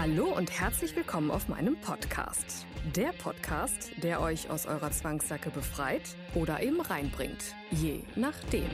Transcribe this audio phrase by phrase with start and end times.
[0.00, 2.64] Hallo und herzlich willkommen auf meinem Podcast.
[2.96, 6.00] Der Podcast, der euch aus eurer Zwangssacke befreit
[6.34, 7.54] oder eben reinbringt.
[7.70, 8.64] Je nachdem.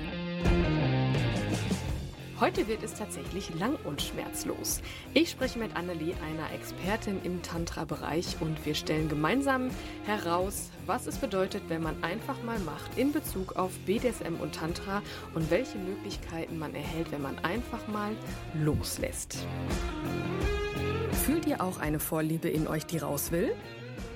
[2.38, 4.82] Heute wird es tatsächlich lang und schmerzlos.
[5.14, 9.70] Ich spreche mit Annelie, einer Expertin im Tantra-Bereich, und wir stellen gemeinsam
[10.04, 15.02] heraus, was es bedeutet, wenn man einfach mal macht in Bezug auf BDSM und Tantra
[15.34, 18.12] und welche Möglichkeiten man erhält, wenn man einfach mal
[18.54, 19.44] loslässt.
[21.26, 23.52] Fühlt ihr auch eine Vorliebe in euch, die raus will?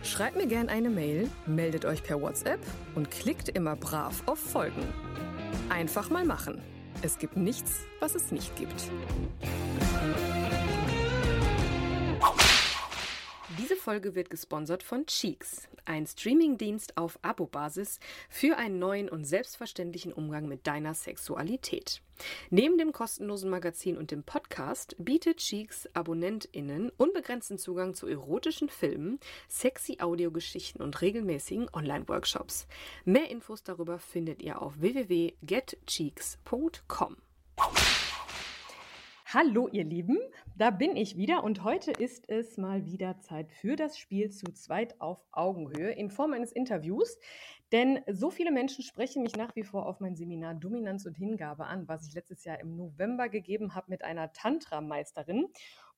[0.05, 2.61] Schreibt mir gerne eine Mail, meldet euch per WhatsApp
[2.95, 4.85] und klickt immer brav auf Folgen.
[5.71, 6.63] Einfach mal machen.
[7.03, 8.93] Es gibt nichts, was es nicht gibt.
[13.59, 20.13] Diese Folge wird gesponsert von Cheeks, ein Streamingdienst auf Abo-Basis für einen neuen und selbstverständlichen
[20.13, 22.03] Umgang mit deiner Sexualität.
[22.51, 29.19] Neben dem kostenlosen Magazin und dem Podcast bietet Cheeks AbonnentInnen unbegrenzten Zugang zu erotischen Filmen,
[29.49, 32.67] sexy Audiogeschichten und regelmäßigen Online-Workshops.
[33.05, 37.17] Mehr Infos darüber findet ihr auf www.getcheeks.com.
[39.33, 40.19] Hallo ihr Lieben,
[40.57, 44.53] da bin ich wieder und heute ist es mal wieder Zeit für das Spiel zu
[44.53, 47.17] zweit auf Augenhöhe in Form eines Interviews.
[47.73, 51.67] Denn so viele Menschen sprechen mich nach wie vor auf mein Seminar Dominanz und Hingabe
[51.67, 55.47] an, was ich letztes Jahr im November gegeben habe mit einer Tantra-Meisterin.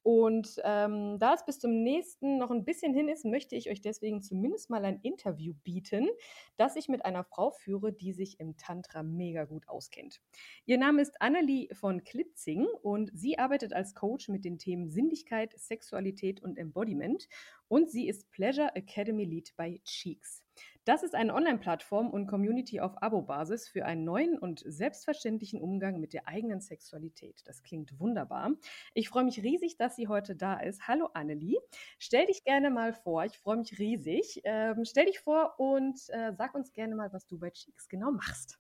[0.03, 3.81] Und ähm, da es bis zum nächsten noch ein bisschen hin ist, möchte ich euch
[3.81, 6.09] deswegen zumindest mal ein Interview bieten,
[6.57, 10.21] das ich mit einer Frau führe, die sich im Tantra mega gut auskennt.
[10.67, 15.55] Ihr Name ist Annelie von Klitzing und sie arbeitet als Coach mit den Themen Sinnlichkeit,
[15.57, 17.29] Sexualität und Embodiment
[17.69, 20.42] und sie ist Pleasure Academy Lead bei Cheeks.
[20.85, 26.13] Das ist eine Online-Plattform und Community auf Abo-Basis für einen neuen und selbstverständlichen Umgang mit
[26.13, 27.41] der eigenen Sexualität.
[27.45, 28.51] Das klingt wunderbar.
[28.93, 30.89] Ich freue mich riesig, dass sie heute da ist.
[30.89, 31.61] Hallo Annelie.
[32.01, 33.25] Stell dich gerne mal vor.
[33.25, 34.41] Ich freue mich riesig.
[34.43, 38.11] Ähm, stell dich vor und äh, sag uns gerne mal, was du bei Cheeks genau
[38.11, 38.59] machst.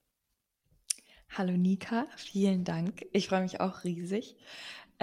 [1.35, 3.07] Hallo Nika, vielen Dank.
[3.11, 4.37] Ich freue mich auch riesig.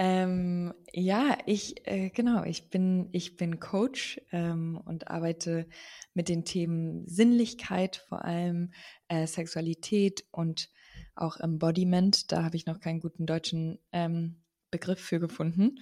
[0.02, 5.68] Ähm, ja, ich äh, genau, ich bin ich bin Coach ähm, und arbeite
[6.14, 8.72] mit den Themen Sinnlichkeit, vor allem
[9.08, 10.70] äh, Sexualität und
[11.16, 12.32] auch Embodiment.
[12.32, 15.80] Da habe ich noch keinen guten deutschen ähm, Begriff für gefunden.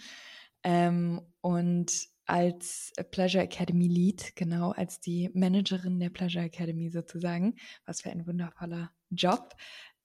[0.65, 1.93] Ähm, und
[2.27, 7.55] als Pleasure Academy Lead, genau als die Managerin der Pleasure Academy sozusagen,
[7.87, 9.55] was für ein wundervoller Job,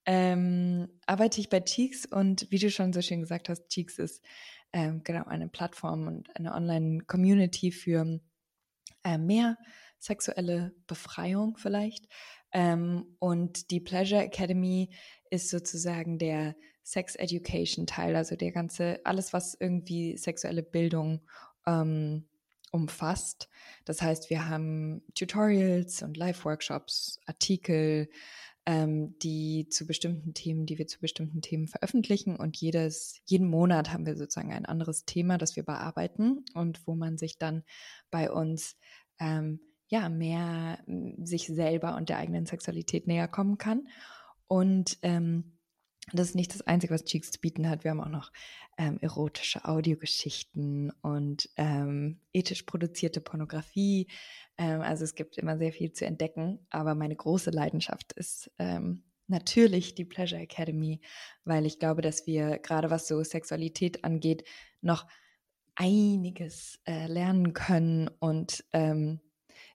[0.05, 4.23] ähm, arbeite ich bei Cheeks und wie du schon so schön gesagt hast, Cheeks ist
[4.73, 8.19] ähm, genau eine Plattform und eine Online-Community für
[9.03, 9.57] äh, mehr
[9.99, 12.07] sexuelle Befreiung vielleicht.
[12.51, 14.93] Ähm, und die Pleasure Academy
[15.29, 21.21] ist sozusagen der Sex Education Teil, also der ganze, alles, was irgendwie sexuelle Bildung
[21.65, 22.27] ähm,
[22.71, 23.49] umfasst.
[23.85, 28.09] Das heißt, wir haben Tutorials und Live-Workshops, Artikel,
[28.66, 32.35] ähm, die zu bestimmten Themen, die wir zu bestimmten Themen veröffentlichen.
[32.35, 36.96] Und jedes, jeden Monat haben wir sozusagen ein anderes Thema, das wir bearbeiten und wo
[36.96, 37.63] man sich dann
[38.09, 38.78] bei uns
[39.19, 40.79] ähm, ja mehr
[41.24, 43.88] sich selber und der eigenen Sexualität näher kommen kann.
[44.47, 45.52] Und ähm,
[46.11, 47.83] das ist nicht das Einzige, was Cheeks zu bieten hat.
[47.83, 48.31] Wir haben auch noch
[48.77, 54.07] ähm, erotische Audiogeschichten und ähm, ethisch produzierte Pornografie.
[54.57, 56.59] Ähm, also es gibt immer sehr viel zu entdecken.
[56.69, 60.99] Aber meine große Leidenschaft ist ähm, natürlich die Pleasure Academy,
[61.45, 64.43] weil ich glaube, dass wir gerade was so Sexualität angeht,
[64.81, 65.07] noch
[65.75, 68.09] einiges äh, lernen können.
[68.19, 69.21] Und ähm,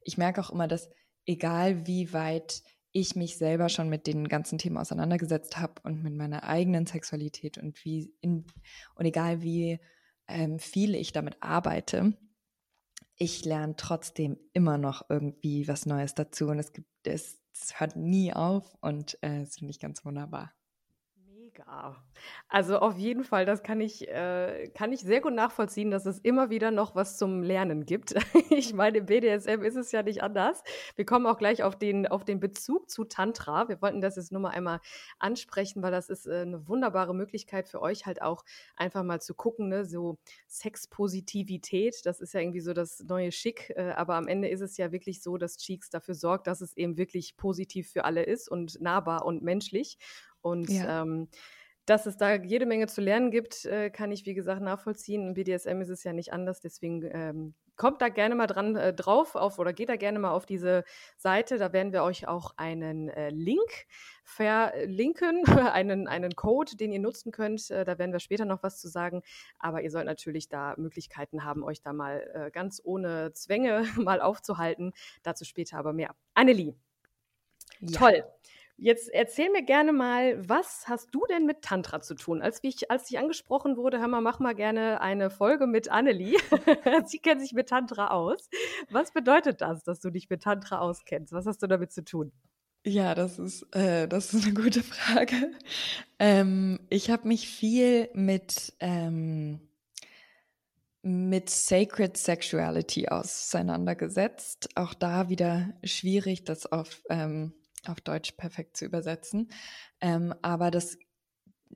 [0.02, 0.90] ich merke auch immer, dass
[1.24, 2.62] egal wie weit
[2.92, 7.58] ich mich selber schon mit den ganzen Themen auseinandergesetzt habe und mit meiner eigenen Sexualität
[7.58, 8.46] und wie in,
[8.94, 9.78] und egal wie
[10.26, 12.14] ähm, viel ich damit arbeite,
[13.16, 17.96] ich lerne trotzdem immer noch irgendwie was Neues dazu und es gibt es, es hört
[17.96, 20.52] nie auf und äh, das finde ich ganz wunderbar.
[21.58, 21.96] Mega.
[22.48, 26.18] Also auf jeden Fall, das kann ich, äh, kann ich sehr gut nachvollziehen, dass es
[26.18, 28.14] immer wieder noch was zum Lernen gibt.
[28.50, 30.62] ich meine, im BDSM ist es ja nicht anders.
[30.96, 33.68] Wir kommen auch gleich auf den, auf den Bezug zu Tantra.
[33.68, 34.80] Wir wollten das jetzt nur mal einmal
[35.18, 38.44] ansprechen, weil das ist äh, eine wunderbare Möglichkeit für euch halt auch
[38.76, 39.84] einfach mal zu gucken, ne?
[39.84, 44.60] so Sexpositivität, das ist ja irgendwie so das neue Schick, äh, aber am Ende ist
[44.60, 48.22] es ja wirklich so, dass Cheeks dafür sorgt, dass es eben wirklich positiv für alle
[48.22, 49.98] ist und nahbar und menschlich.
[50.40, 51.02] Und ja.
[51.02, 51.28] ähm,
[51.88, 55.28] dass es da jede Menge zu lernen gibt, äh, kann ich, wie gesagt, nachvollziehen.
[55.28, 56.60] Im BDSM ist es ja nicht anders.
[56.60, 60.32] Deswegen ähm, kommt da gerne mal dran äh, drauf auf oder geht da gerne mal
[60.32, 60.84] auf diese
[61.16, 61.56] Seite.
[61.56, 63.86] Da werden wir euch auch einen äh, Link
[64.24, 67.70] verlinken, einen, einen Code, den ihr nutzen könnt.
[67.70, 69.22] Äh, da werden wir später noch was zu sagen.
[69.58, 74.20] Aber ihr sollt natürlich da Möglichkeiten haben, euch da mal äh, ganz ohne Zwänge mal
[74.20, 74.92] aufzuhalten.
[75.22, 76.14] Dazu später aber mehr.
[76.34, 76.74] Annelie.
[77.80, 77.98] Ja.
[77.98, 78.24] Toll.
[78.80, 82.40] Jetzt erzähl mir gerne mal, was hast du denn mit Tantra zu tun?
[82.40, 86.38] Als ich, als ich angesprochen wurde, hör mal, mach mal gerne eine Folge mit Annelie.
[87.06, 88.48] Sie kennt sich mit Tantra aus.
[88.88, 91.32] Was bedeutet das, dass du dich mit Tantra auskennst?
[91.32, 92.30] Was hast du damit zu tun?
[92.86, 95.50] Ja, das ist, äh, das ist eine gute Frage.
[96.20, 99.58] Ähm, ich habe mich viel mit, ähm,
[101.02, 104.68] mit Sacred Sexuality auseinandergesetzt.
[104.76, 107.54] Auch da wieder schwierig, das auf ähm,
[107.86, 109.50] auf Deutsch perfekt zu übersetzen.
[110.00, 110.98] Ähm, aber das,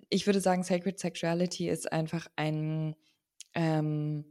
[0.09, 2.97] ich würde sagen, Sacred Sexuality ist einfach ein,
[3.55, 4.25] ähm,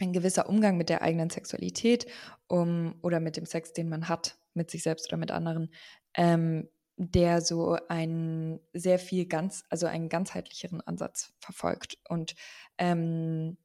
[0.00, 2.06] ein gewisser Umgang mit der eigenen Sexualität
[2.46, 5.72] um, oder mit dem Sex, den man hat, mit sich selbst oder mit anderen,
[6.14, 12.34] ähm, der so ein sehr viel ganz, also einen ganzheitlicheren Ansatz verfolgt und
[12.76, 13.56] ähm,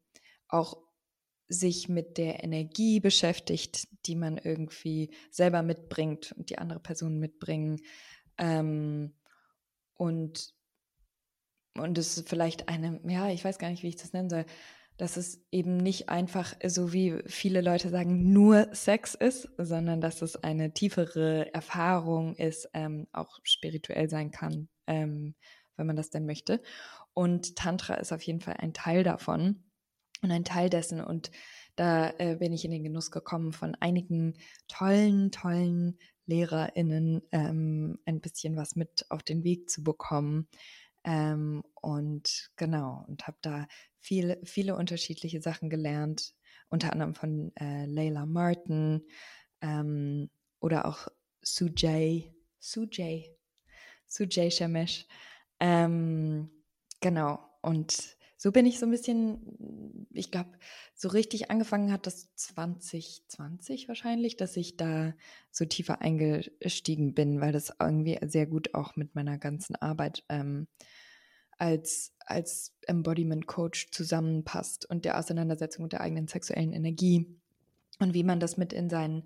[0.48, 0.78] auch
[1.48, 7.82] sich mit der Energie beschäftigt, die man irgendwie selber mitbringt und die andere Personen mitbringen.
[8.38, 9.14] Ähm,
[9.96, 10.54] und,
[11.78, 14.46] und es ist vielleicht eine, ja, ich weiß gar nicht, wie ich das nennen soll,
[14.98, 20.22] dass es eben nicht einfach, so wie viele Leute sagen, nur Sex ist, sondern dass
[20.22, 25.36] es eine tiefere Erfahrung ist, ähm, auch spirituell sein kann, ähm,
[25.78, 26.62] wenn man das denn möchte.
[27.14, 29.64] Und Tantra ist auf jeden Fall ein Teil davon
[30.24, 31.02] und ein Teil dessen.
[31.02, 31.32] Und
[31.76, 34.36] da äh, bin ich in den Genuss gekommen, von einigen
[34.68, 40.48] tollen, tollen LehrerInnen ähm, ein bisschen was mit auf den Weg zu bekommen.
[41.04, 43.68] Ähm, und genau, und habe da
[44.00, 46.34] viel, viele unterschiedliche Sachen gelernt,
[46.70, 49.06] unter anderem von äh, Layla Martin
[49.62, 50.30] ähm,
[50.60, 51.08] oder auch
[51.42, 53.36] Sujay, Sujay,
[54.08, 55.06] Sujay Shamesh.
[55.60, 56.50] Ähm,
[57.02, 60.50] genau, und so bin ich so ein bisschen, ich glaube,
[60.94, 65.14] so richtig angefangen hat das 2020 wahrscheinlich, dass ich da
[65.50, 70.68] so tiefer eingestiegen bin, weil das irgendwie sehr gut auch mit meiner ganzen Arbeit ähm,
[71.58, 77.40] als, als Embodiment Coach zusammenpasst und der Auseinandersetzung mit der eigenen sexuellen Energie
[78.00, 79.24] und wie man das mit in seinen,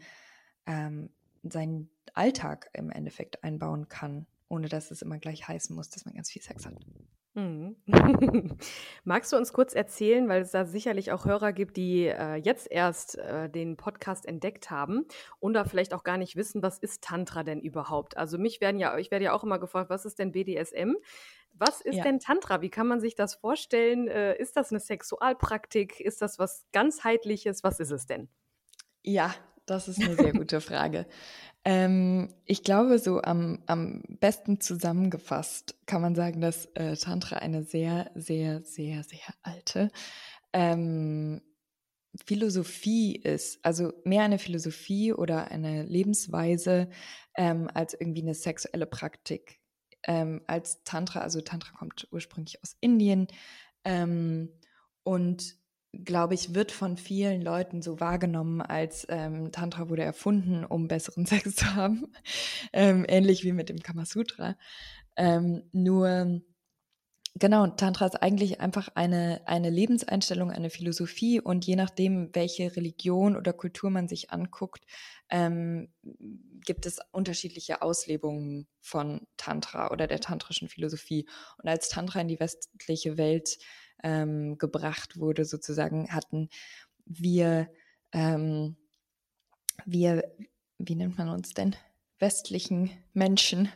[0.68, 1.10] ähm,
[1.42, 6.14] seinen Alltag im Endeffekt einbauen kann, ohne dass es immer gleich heißen muss, dass man
[6.14, 6.76] ganz viel Sex hat.
[7.38, 7.76] Mhm.
[9.04, 12.70] Magst du uns kurz erzählen, weil es da sicherlich auch Hörer gibt, die äh, jetzt
[12.72, 15.06] erst äh, den Podcast entdeckt haben
[15.40, 18.18] und da vielleicht auch gar nicht wissen, was ist Tantra denn überhaupt?
[18.18, 20.96] Also mich werden ja, ich werde ja auch immer gefragt, was ist denn BDSM?
[21.54, 22.04] Was ist ja.
[22.04, 22.62] denn Tantra?
[22.62, 24.08] Wie kann man sich das vorstellen?
[24.08, 26.00] Äh, ist das eine Sexualpraktik?
[26.00, 27.64] Ist das was ganzheitliches?
[27.64, 28.30] Was ist es denn?
[29.04, 29.36] Ja,
[29.68, 31.06] das ist eine sehr gute Frage.
[31.70, 37.64] Ähm, ich glaube, so am, am besten zusammengefasst kann man sagen, dass äh, Tantra eine
[37.64, 39.92] sehr, sehr, sehr, sehr alte
[40.54, 41.42] ähm,
[42.26, 43.60] Philosophie ist.
[43.66, 46.90] Also mehr eine Philosophie oder eine Lebensweise
[47.36, 49.60] ähm, als irgendwie eine sexuelle Praktik.
[50.04, 53.28] Ähm, als Tantra, also Tantra kommt ursprünglich aus Indien
[53.84, 54.54] ähm,
[55.04, 55.58] und
[56.04, 61.26] glaube ich, wird von vielen Leuten so wahrgenommen, als ähm, Tantra wurde erfunden, um besseren
[61.28, 62.12] Sex zu haben.
[62.74, 64.58] ähm, ähnlich wie mit dem Kamasutra.
[65.16, 66.42] Ähm, nur,
[67.36, 73.36] genau, Tantra ist eigentlich einfach eine, eine Lebenseinstellung, eine Philosophie und je nachdem, welche Religion
[73.36, 74.86] oder Kultur man sich anguckt,
[75.30, 75.90] ähm,
[76.66, 81.28] gibt es unterschiedliche Auslebungen von Tantra oder der tantrischen Philosophie.
[81.62, 83.58] Und als Tantra in die westliche Welt
[84.04, 86.50] ähm, gebracht wurde, sozusagen, hatten
[87.06, 87.70] wir,
[88.12, 88.78] ähm,
[89.86, 90.24] wir,
[90.78, 91.76] wie nennt man uns denn?
[92.20, 93.70] westlichen Menschen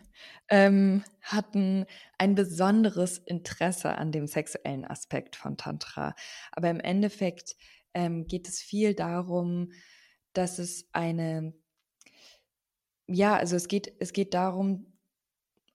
[0.50, 1.86] ähm, hatten
[2.18, 6.16] ein besonderes Interesse an dem sexuellen Aspekt von Tantra.
[6.52, 7.56] Aber im Endeffekt
[7.94, 9.72] ähm, geht es viel darum,
[10.34, 11.54] dass es eine,
[13.08, 14.94] ja, also es geht, es geht darum,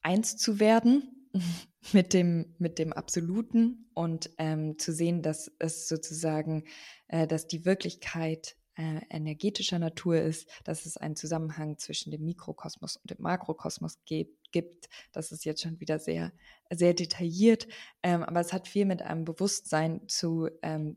[0.02, 1.30] eins zu werden
[1.92, 6.64] mit dem, mit dem Absoluten und ähm, zu sehen, dass es sozusagen,
[7.08, 12.96] äh, dass die Wirklichkeit äh, energetischer Natur ist, dass es einen Zusammenhang zwischen dem Mikrokosmos
[12.96, 14.88] und dem Makrokosmos gibt.
[15.12, 16.32] Das ist jetzt schon wieder sehr,
[16.70, 17.66] sehr detailliert,
[18.02, 20.96] ähm, aber es hat viel mit einem Bewusstsein zu ähm,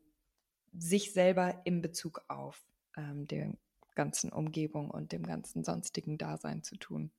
[0.77, 2.63] sich selber in Bezug auf
[2.97, 3.53] ähm, der
[3.95, 7.11] ganzen Umgebung und dem ganzen sonstigen Dasein zu tun.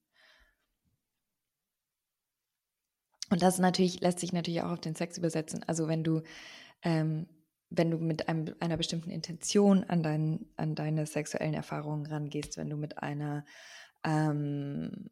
[3.31, 5.63] Und das natürlich lässt sich natürlich auch auf den Sex übersetzen.
[5.67, 6.23] Also wenn du
[6.83, 7.27] ähm,
[7.71, 12.69] wenn du mit einem, einer bestimmten Intention an, dein, an deine sexuellen Erfahrungen rangehst, wenn
[12.69, 13.45] du mit einer,
[14.05, 15.11] ähm,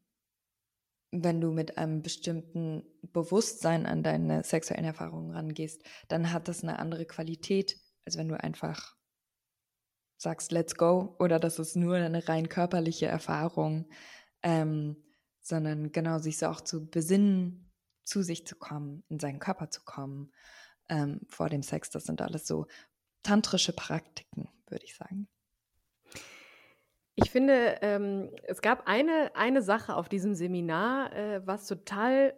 [1.13, 2.83] wenn du mit einem bestimmten
[3.13, 8.39] Bewusstsein an deine sexuellen Erfahrungen rangehst, dann hat das eine andere Qualität, als wenn du
[8.39, 8.97] einfach
[10.17, 13.89] sagst, let's go, oder das ist nur eine rein körperliche Erfahrung,
[14.43, 14.97] ähm,
[15.41, 17.68] sondern genau sich so auch zu besinnen,
[18.09, 20.33] zu sich zu kommen, in seinen Körper zu kommen
[20.88, 21.91] ähm, vor dem Sex.
[21.91, 22.67] Das sind alles so
[23.23, 25.29] tantrische Praktiken, würde ich sagen.
[27.15, 32.33] Ich finde, ähm, es gab eine, eine Sache auf diesem Seminar, äh, was total,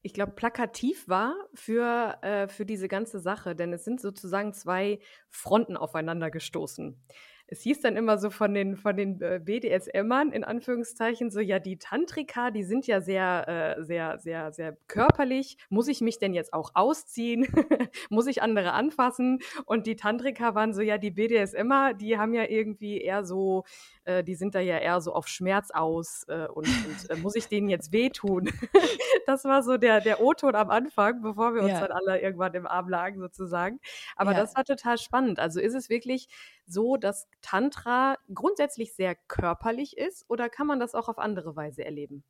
[0.00, 5.00] ich glaube, plakativ war für, äh, für diese ganze Sache, denn es sind sozusagen zwei
[5.28, 7.04] Fronten aufeinander gestoßen
[7.52, 11.58] es hieß dann immer so von den, von den äh, BDSMern in Anführungszeichen so, ja,
[11.58, 15.58] die Tantrika, die sind ja sehr, äh, sehr, sehr, sehr körperlich.
[15.68, 17.46] Muss ich mich denn jetzt auch ausziehen?
[18.10, 19.40] Muss ich andere anfassen?
[19.66, 23.64] Und die Tantrika waren so, ja, die BDSMer, die haben ja irgendwie eher so,
[24.04, 26.68] äh, die sind da ja eher so auf Schmerz aus äh, und,
[27.10, 28.50] und muss ich denen jetzt wehtun?
[29.26, 31.86] das war so der, der O-Ton am Anfang, bevor wir uns ja.
[31.86, 33.78] dann alle irgendwann im Arm lagen sozusagen.
[34.16, 34.40] Aber ja.
[34.40, 35.38] das war total spannend.
[35.38, 36.28] Also ist es wirklich
[36.66, 41.84] so, dass Tantra grundsätzlich sehr körperlich ist oder kann man das auch auf andere Weise
[41.84, 42.24] erleben?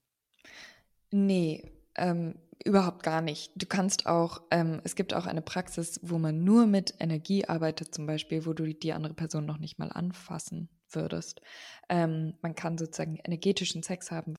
[1.11, 3.53] Nee, ähm, überhaupt gar nicht.
[3.55, 7.95] Du kannst auch, ähm, es gibt auch eine Praxis, wo man nur mit Energie arbeitet,
[7.95, 11.41] zum Beispiel, wo du die andere Person noch nicht mal anfassen würdest.
[11.89, 14.37] Ähm, man kann sozusagen energetischen Sex haben.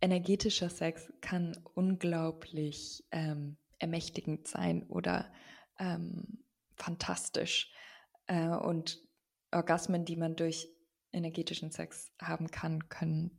[0.00, 5.32] Energetischer Sex kann unglaublich ähm, ermächtigend sein oder
[5.78, 6.44] ähm,
[6.76, 7.72] fantastisch.
[8.26, 9.00] Äh, und
[9.52, 10.68] Orgasmen, die man durch
[11.12, 13.38] energetischen Sex haben kann, können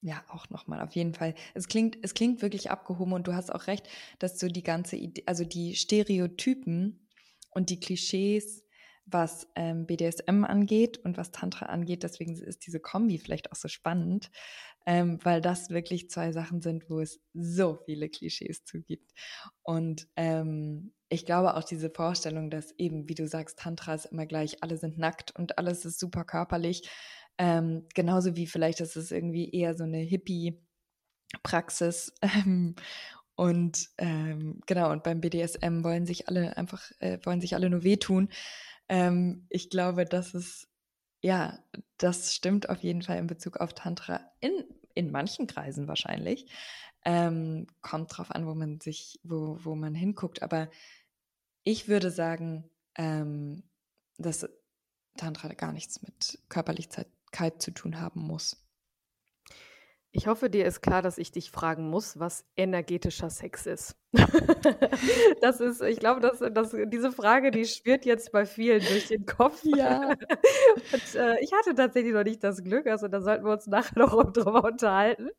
[0.00, 1.34] ja auch nochmal auf jeden Fall.
[1.54, 4.96] Es klingt, es klingt wirklich abgehoben und du hast auch recht, dass so die ganze
[4.96, 7.08] Idee, also die Stereotypen
[7.50, 8.64] und die Klischees,
[9.06, 13.68] was ähm, BDSM angeht und was Tantra angeht, deswegen ist diese Kombi vielleicht auch so
[13.68, 14.30] spannend,
[14.86, 19.12] ähm, weil das wirklich zwei Sachen sind, wo es so viele Klischees zugibt.
[19.62, 24.26] Und ähm, ich glaube auch diese Vorstellung, dass eben, wie du sagst, Tantra ist immer
[24.26, 26.88] gleich, alle sind nackt und alles ist super körperlich.
[27.38, 32.14] Ähm, genauso wie vielleicht ist es irgendwie eher so eine Hippie-Praxis.
[32.22, 32.74] Ähm,
[33.36, 37.82] und ähm, genau, und beim BDSM wollen sich alle einfach, äh, wollen sich alle nur
[37.82, 38.28] wehtun.
[38.88, 40.68] Ähm, ich glaube, das ist,
[41.24, 41.58] ja,
[41.96, 44.52] das stimmt auf jeden Fall in Bezug auf Tantra in,
[44.92, 46.52] in manchen Kreisen wahrscheinlich.
[47.02, 50.42] Ähm, kommt drauf an, wo man sich, wo, wo man hinguckt.
[50.42, 50.68] Aber
[51.62, 53.62] ich würde sagen, ähm,
[54.18, 54.46] dass
[55.16, 58.62] Tantra gar nichts mit Körperlichkeit zu tun haben muss.
[60.16, 63.96] Ich hoffe, dir ist klar, dass ich dich fragen muss, was energetischer Sex ist.
[65.40, 69.26] das ist, ich glaube, dass, dass diese Frage, die schwirrt jetzt bei vielen durch den
[69.26, 69.64] Kopf.
[69.64, 70.10] Ja.
[70.10, 73.98] Und, äh, ich hatte tatsächlich noch nicht das Glück, also da sollten wir uns nachher
[73.98, 75.30] noch drüber unterhalten.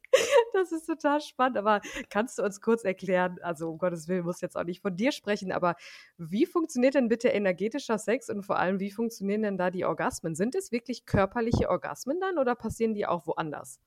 [0.51, 1.57] Das ist total spannend.
[1.57, 1.79] Aber
[2.09, 5.13] kannst du uns kurz erklären, also um Gottes Willen muss jetzt auch nicht von dir
[5.13, 5.75] sprechen, aber
[6.17, 10.35] wie funktioniert denn bitte energetischer Sex und vor allem, wie funktionieren denn da die Orgasmen?
[10.35, 13.79] Sind es wirklich körperliche Orgasmen dann oder passieren die auch woanders?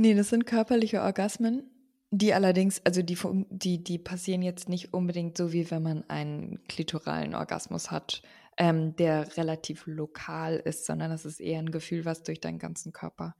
[0.00, 1.70] Nee, das sind körperliche Orgasmen,
[2.10, 3.18] die allerdings, also die,
[3.50, 8.22] die, die passieren jetzt nicht unbedingt so, wie wenn man einen klitoralen Orgasmus hat,
[8.56, 12.92] ähm, der relativ lokal ist, sondern das ist eher ein Gefühl, was durch deinen ganzen
[12.94, 13.36] Körper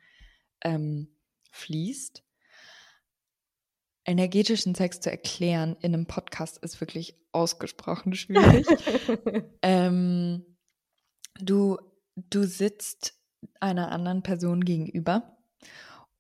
[0.63, 1.17] ähm,
[1.51, 2.23] fließt.
[4.05, 8.67] Energetischen Sex zu erklären in einem Podcast ist wirklich ausgesprochen schwierig.
[9.63, 10.45] ähm,
[11.41, 11.79] du,
[12.17, 13.15] du sitzt
[13.61, 15.39] einer anderen Person gegenüber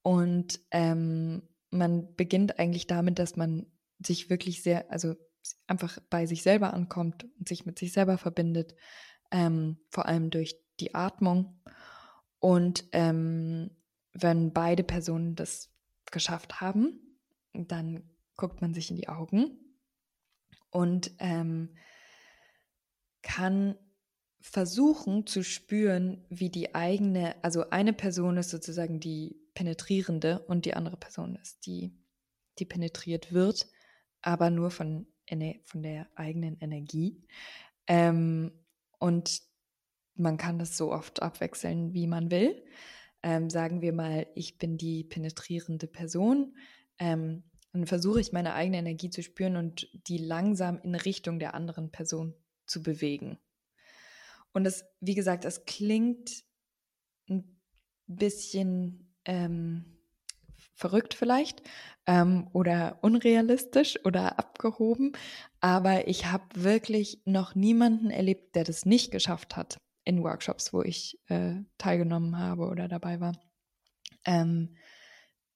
[0.02, 3.66] und ähm, man beginnt eigentlich damit, dass man
[3.98, 5.14] sich wirklich sehr, also
[5.66, 8.74] einfach bei sich selber ankommt und sich mit sich selber verbindet,
[9.30, 11.62] ähm, vor allem durch die Atmung.
[12.38, 13.70] Und ähm,
[14.12, 15.70] wenn beide Personen das
[16.10, 17.18] geschafft haben,
[17.52, 19.58] dann guckt man sich in die Augen
[20.70, 21.76] und ähm,
[23.22, 23.76] kann
[24.40, 30.72] versuchen zu spüren, wie die eigene, also eine Person ist sozusagen die Penetrierende und die
[30.72, 31.92] andere Person ist die,
[32.58, 33.68] die penetriert wird,
[34.22, 35.06] aber nur von,
[35.66, 37.22] von der eigenen Energie.
[37.86, 38.52] Ähm,
[38.98, 39.42] und
[40.14, 42.64] man kann das so oft abwechseln, wie man will.
[43.22, 46.56] Ähm, sagen wir mal, ich bin die penetrierende Person.
[46.98, 47.42] Ähm,
[47.74, 51.92] dann versuche ich meine eigene Energie zu spüren und die langsam in Richtung der anderen
[51.92, 53.38] Person zu bewegen.
[54.54, 56.44] Und es, wie gesagt, es klingt
[57.28, 57.60] ein
[58.06, 59.84] bisschen ähm,
[60.74, 61.62] verrückt vielleicht
[62.06, 65.12] ähm, oder unrealistisch oder abgehoben.
[65.60, 70.82] Aber ich habe wirklich noch niemanden erlebt, der das nicht geschafft hat in Workshops, wo
[70.82, 73.38] ich äh, teilgenommen habe oder dabei war.
[74.24, 74.76] Ähm,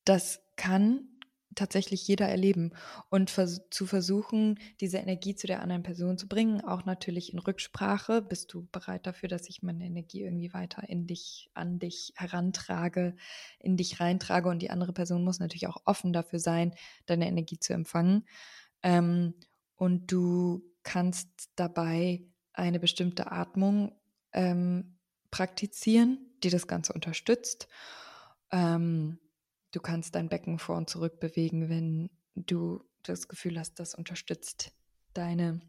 [0.05, 1.09] das kann
[1.55, 2.73] tatsächlich jeder erleben
[3.11, 7.39] und vers zu versuchen, diese Energie zu der anderen Person zu bringen, auch natürlich in
[7.39, 8.23] Rücksprache.
[8.23, 13.17] Bist du bereit dafür, dass ich meine Energie irgendwie weiter in dich, an dich herantrage,
[13.59, 16.75] in dich reintrage und die andere Person muss natürlich auch offen dafür sein,
[17.07, 18.25] deine Energie zu empfangen.
[18.83, 19.35] Ähm,
[19.77, 23.93] und du kannst dabei eine bestimmte Atmung
[24.33, 24.99] ähm,
[25.31, 27.69] praktizieren, die das Ganze unterstützt.
[28.53, 29.19] Ähm,
[29.75, 34.71] Du kannst dein Becken vor und zurück bewegen, wenn du das Gefühl hast, das unterstützt
[35.15, 35.63] deine,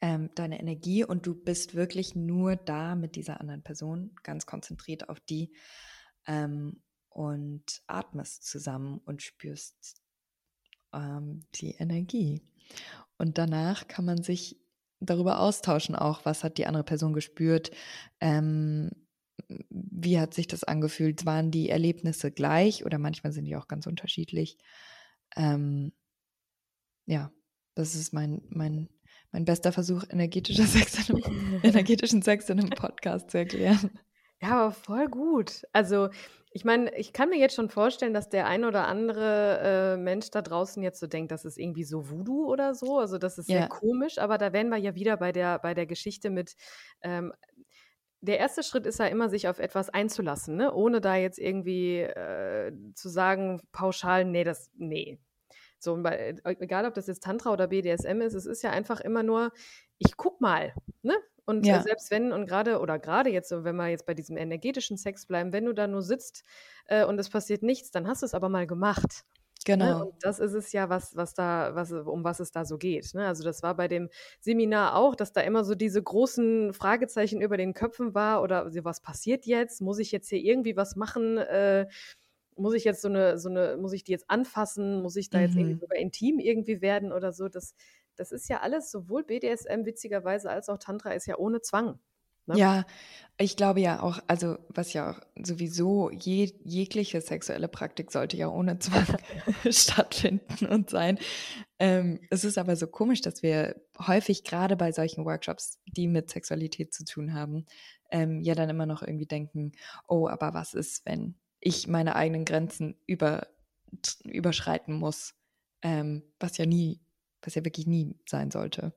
[0.00, 5.10] ähm, deine Energie und du bist wirklich nur da mit dieser anderen Person, ganz konzentriert
[5.10, 5.54] auf die
[6.26, 10.00] ähm, und atmest zusammen und spürst
[10.94, 12.40] ähm, die Energie.
[13.18, 14.58] Und danach kann man sich
[15.00, 17.72] darüber austauschen, auch was hat die andere Person gespürt,
[18.20, 18.90] ähm,
[19.48, 21.26] wie hat sich das angefühlt?
[21.26, 24.58] Waren die Erlebnisse gleich oder manchmal sind die auch ganz unterschiedlich?
[25.36, 25.92] Ähm,
[27.06, 27.32] ja,
[27.74, 28.88] das ist mein, mein,
[29.32, 33.90] mein bester Versuch, energetischer Sex in einem, energetischen Sex in einem Podcast zu erklären.
[34.40, 35.62] Ja, aber voll gut.
[35.72, 36.10] Also,
[36.52, 40.30] ich meine, ich kann mir jetzt schon vorstellen, dass der ein oder andere äh, Mensch
[40.30, 42.98] da draußen jetzt so denkt, das ist irgendwie so Voodoo oder so.
[42.98, 43.58] Also, das ist ja.
[43.58, 46.54] sehr komisch, aber da wären wir ja wieder bei der, bei der Geschichte mit,
[47.02, 47.32] ähm,
[48.20, 50.72] der erste Schritt ist ja immer, sich auf etwas einzulassen, ne?
[50.72, 55.18] ohne da jetzt irgendwie äh, zu sagen, pauschal, nee, das, nee.
[55.78, 59.22] So, äh, egal ob das jetzt Tantra oder BDSM ist, es ist ja einfach immer
[59.22, 59.52] nur,
[59.98, 61.14] ich guck mal, ne?
[61.44, 61.82] Und äh, ja.
[61.82, 65.52] selbst wenn, und gerade, oder gerade jetzt, wenn wir jetzt bei diesem energetischen Sex bleiben,
[65.52, 66.44] wenn du da nur sitzt
[66.86, 69.24] äh, und es passiert nichts, dann hast du es aber mal gemacht.
[69.68, 69.84] Ne?
[69.84, 69.98] Genau.
[69.98, 70.04] Ne?
[70.06, 73.14] Und das ist es ja, was, was da, was, um was es da so geht.
[73.14, 73.26] Ne?
[73.26, 74.08] Also das war bei dem
[74.40, 79.00] Seminar auch, dass da immer so diese großen Fragezeichen über den Köpfen war oder was
[79.00, 79.80] passiert jetzt?
[79.80, 81.38] Muss ich jetzt hier irgendwie was machen?
[81.38, 81.86] Äh,
[82.56, 85.02] muss ich jetzt so eine, so eine, muss ich die jetzt anfassen?
[85.02, 85.80] Muss ich da jetzt irgendwie mhm.
[85.80, 87.48] sogar intim irgendwie werden oder so?
[87.48, 87.74] Das,
[88.16, 92.00] das ist ja alles, sowohl BDSM witzigerweise als auch Tantra ist ja ohne Zwang.
[92.48, 92.58] Ne?
[92.58, 92.86] Ja,
[93.40, 98.48] ich glaube ja auch, also was ja auch sowieso je, jegliche sexuelle Praktik sollte ja
[98.48, 99.06] ohne Zwang
[99.70, 101.18] stattfinden und sein.
[101.78, 106.30] Ähm, es ist aber so komisch, dass wir häufig gerade bei solchen Workshops, die mit
[106.30, 107.64] Sexualität zu tun haben,
[108.10, 109.72] ähm, ja dann immer noch irgendwie denken,
[110.08, 113.46] oh, aber was ist, wenn ich meine eigenen Grenzen über,
[114.24, 115.34] überschreiten muss,
[115.82, 117.00] ähm, was ja nie,
[117.42, 118.92] was ja wirklich nie sein sollte.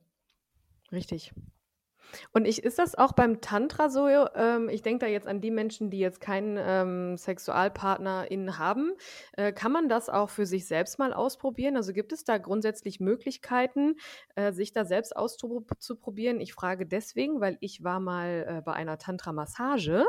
[0.90, 1.32] Richtig.
[2.32, 4.08] Und ich, ist das auch beim Tantra so?
[4.08, 8.92] Ähm, ich denke da jetzt an die Menschen, die jetzt keinen ähm, SexualpartnerInnen haben.
[9.36, 11.76] Äh, kann man das auch für sich selbst mal ausprobieren?
[11.76, 13.96] Also gibt es da grundsätzlich Möglichkeiten,
[14.34, 16.40] äh, sich da selbst auszuprobieren?
[16.40, 20.04] Ich frage deswegen, weil ich war mal äh, bei einer Tantra-Massage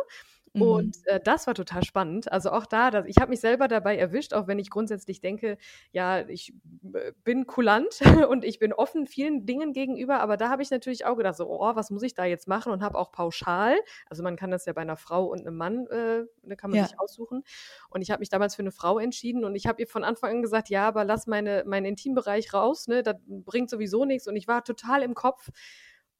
[0.53, 0.61] Mhm.
[0.61, 2.31] Und äh, das war total spannend.
[2.31, 5.57] Also auch da, das, ich habe mich selber dabei erwischt, auch wenn ich grundsätzlich denke,
[5.91, 6.53] ja, ich
[6.93, 11.05] äh, bin kulant und ich bin offen vielen Dingen gegenüber, aber da habe ich natürlich
[11.05, 12.71] auch gedacht, so, oh, was muss ich da jetzt machen?
[12.71, 13.75] Und habe auch pauschal,
[14.09, 16.79] also man kann das ja bei einer Frau und einem Mann, äh, da kann man
[16.79, 16.85] ja.
[16.85, 17.43] sich aussuchen.
[17.89, 20.31] Und ich habe mich damals für eine Frau entschieden und ich habe ihr von Anfang
[20.31, 24.27] an gesagt, ja, aber lass meine, meinen Intimbereich raus, ne, das bringt sowieso nichts.
[24.27, 25.49] Und ich war total im Kopf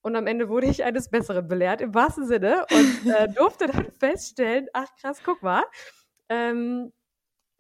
[0.04, 3.92] und am Ende wurde ich eines Besseren belehrt, im wahrsten Sinne, und äh, durfte dann
[3.92, 5.64] feststellen, ach krass, guck mal,
[6.30, 6.92] ähm,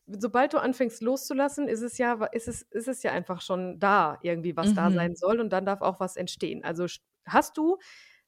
[0.06, 4.20] sobald du anfängst loszulassen, ist es ja, ist es, ist es ja einfach schon da,
[4.22, 4.76] irgendwie, was mhm.
[4.76, 6.64] da sein soll, und dann darf auch was entstehen.
[6.64, 6.86] Also
[7.26, 7.78] hast du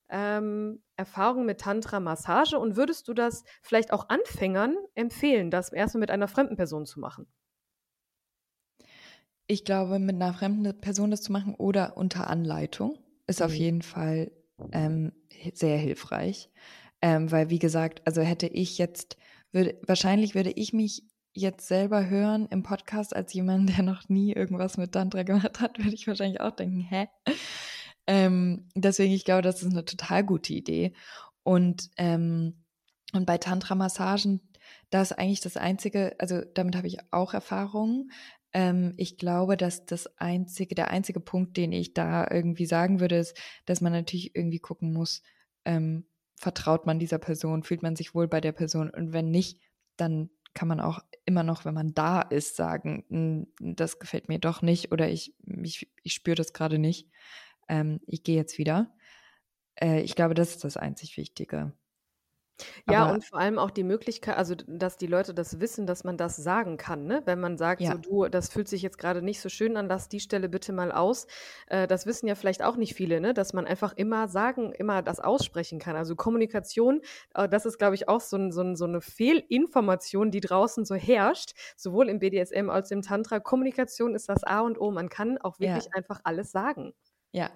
[0.09, 6.11] ähm, Erfahrung mit Tantra-Massage und würdest du das vielleicht auch Anfängern empfehlen, das erstmal mit
[6.11, 7.27] einer fremden Person zu machen?
[9.47, 13.57] Ich glaube, mit einer fremden Person das zu machen oder unter Anleitung ist auf mhm.
[13.57, 14.31] jeden Fall
[14.71, 15.11] ähm,
[15.53, 16.49] sehr hilfreich.
[17.01, 19.17] Ähm, weil, wie gesagt, also hätte ich jetzt,
[19.51, 24.33] würde, wahrscheinlich würde ich mich jetzt selber hören im Podcast als jemand, der noch nie
[24.33, 27.07] irgendwas mit Tantra gemacht hat, würde ich wahrscheinlich auch denken, hä?
[28.07, 30.93] Ähm, deswegen, ich glaube, das ist eine total gute Idee.
[31.43, 32.63] Und, ähm,
[33.13, 34.41] und bei Tantra-Massagen,
[34.89, 38.11] das ist eigentlich das Einzige, also damit habe ich auch Erfahrungen,
[38.55, 43.17] ähm, ich glaube, dass das einzige, der einzige Punkt, den ich da irgendwie sagen würde,
[43.17, 45.23] ist, dass man natürlich irgendwie gucken muss,
[45.65, 46.05] ähm,
[46.37, 49.59] vertraut man dieser Person, fühlt man sich wohl bei der Person und wenn nicht,
[49.97, 54.61] dann kann man auch immer noch, wenn man da ist, sagen, das gefällt mir doch
[54.61, 57.09] nicht oder ich, ich, ich spüre das gerade nicht.
[57.67, 58.95] Ähm, ich gehe jetzt wieder.
[59.75, 61.73] Äh, ich glaube, das ist das einzig Wichtige.
[62.87, 66.03] Ja, Aber und vor allem auch die Möglichkeit, also dass die Leute das wissen, dass
[66.03, 67.23] man das sagen kann, ne?
[67.25, 69.87] Wenn man sagt, so: ja, „Du, das fühlt sich jetzt gerade nicht so schön an,
[69.87, 71.25] lass die Stelle bitte mal aus.“
[71.67, 75.01] Äh, das wissen ja vielleicht auch nicht viele, ne, dass man einfach immer sagen immer
[75.01, 75.95] das aussprechen kann.
[75.95, 77.01] Also, Kommunikation,
[77.33, 80.85] äh, das ist, glaube ich, auch so 'n so 'n so 'ne Fehlinformation, die draußen
[80.85, 83.39] so herrscht, sowohl im BDSM als im Tantra.
[83.39, 84.91] Kommunikation ist das A und O.
[84.91, 86.93] Man kann auch ja, wirklich einfach alles sagen,
[87.31, 87.51] ja,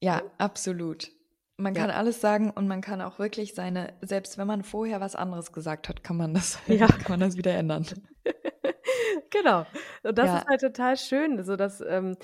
[0.00, 1.17] ja, absolut.
[1.60, 1.84] Man Ja.
[1.84, 5.52] kann alles sagen und man kann auch wirklich seine, selbst wenn man vorher was anderes
[5.52, 6.88] gesagt hat, kann man das, Ja.
[6.98, 7.84] kann man das wieder ändern.
[9.30, 9.66] Genau.
[10.02, 12.16] Und das ist Ja, halt total schön, so das, ähm,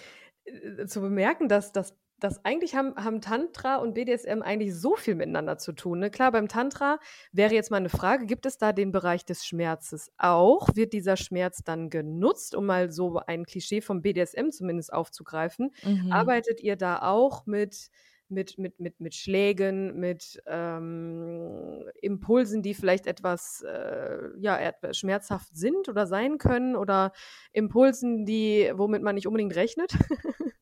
[0.44, 5.14] äh, zu bemerken, dass dass dass eigentlich haben haben Tantra und BDSM eigentlich so viel
[5.16, 6.10] miteinander zu tun, ne?
[6.10, 6.98] Klar, beim Tantra
[7.32, 10.68] wäre jetzt mal 'ne Frage, gibt es da den Bereich des Schmerzes auch?
[10.74, 15.72] Wird dieser Schmerz dann genutzt, um mal so ein Klischee vom BDSM zumindest aufzugreifen?
[15.82, 16.34] mhm.
[16.38, 17.88] Arbeitet ihr da auch mit
[18.28, 25.88] mit mit mit mit Schlägen, mit, ähm, Impulsen, die vielleicht etwas, äh, ja, schmerzhaft sind
[25.88, 27.12] oder sein können oder
[27.52, 29.92] Impulsen, die womit man nicht unbedingt rechnet?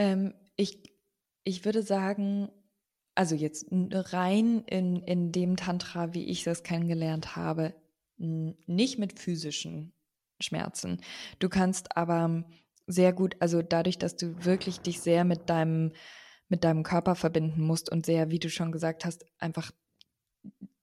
[0.00, 0.94] Ähm, ich,
[1.44, 2.50] ich würde sagen,
[3.14, 7.74] also jetzt rein in, in dem Tantra, wie ich das kennengelernt habe,
[8.16, 9.92] nicht mit physischen
[10.40, 11.02] Schmerzen.
[11.38, 12.44] Du kannst aber
[12.86, 15.92] sehr gut, also dadurch, dass du wirklich dich sehr mit deinem,
[16.50, 19.70] mit deinem Körper verbinden musst und sehr, wie du schon gesagt hast, einfach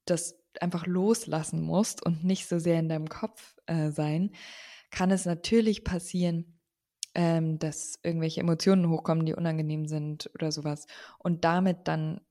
[0.06, 4.32] das einfach loslassen musst und nicht so sehr in deinem Kopf äh, sein,
[4.90, 6.60] kann es natürlich passieren,
[7.14, 10.88] ähm, dass irgendwelche Emotionen hochkommen, die unangenehm sind oder sowas.
[11.20, 12.22] Und damit dann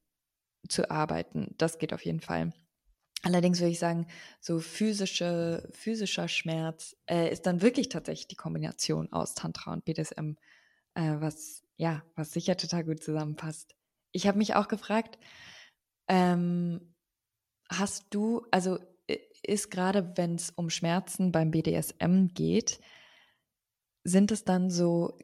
[0.69, 2.53] zu arbeiten, das geht auf jeden Fall.
[3.23, 4.07] Allerdings würde ich sagen,
[4.41, 10.37] so physische, physischer Schmerz äh, ist dann wirklich tatsächlich die Kombination aus Tantra und BDSM,
[10.95, 13.75] äh, was ja, was sicher total gut zusammenpasst.
[14.13, 15.19] Ich habe mich auch gefragt,
[16.09, 16.95] ähm,
[17.69, 18.79] hast du, also
[19.43, 22.81] ist gerade, wenn es um Schmerzen beim BDSM geht,
[24.05, 25.19] sind es dann so,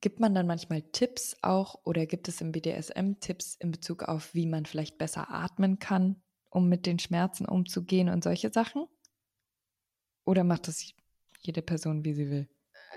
[0.00, 4.34] gibt man dann manchmal Tipps auch oder gibt es im BDSM Tipps in Bezug auf,
[4.34, 8.86] wie man vielleicht besser atmen kann, um mit den Schmerzen umzugehen und solche Sachen?
[10.24, 10.92] Oder macht das
[11.40, 12.48] jede Person, wie sie will?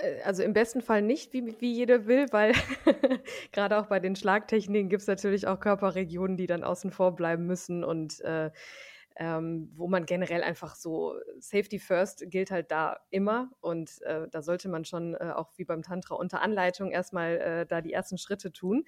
[0.02, 2.54] Äh, also im besten Fall nicht, wie wie jeder will, weil
[3.54, 7.84] grade auch bei den Schlagtechniken gibt's natürlich auch Körperregionen, die dann außen vor bleiben müssen
[7.84, 8.52] und, äh,
[9.18, 14.42] ähm, wo man generell einfach so Safety first gilt halt da immer und, äh, da
[14.42, 17.92] sollte man schon, äh, auch wie beim Tantra unter Anleitung erst mal, äh, da die
[17.94, 18.86] ersten Schritte tun.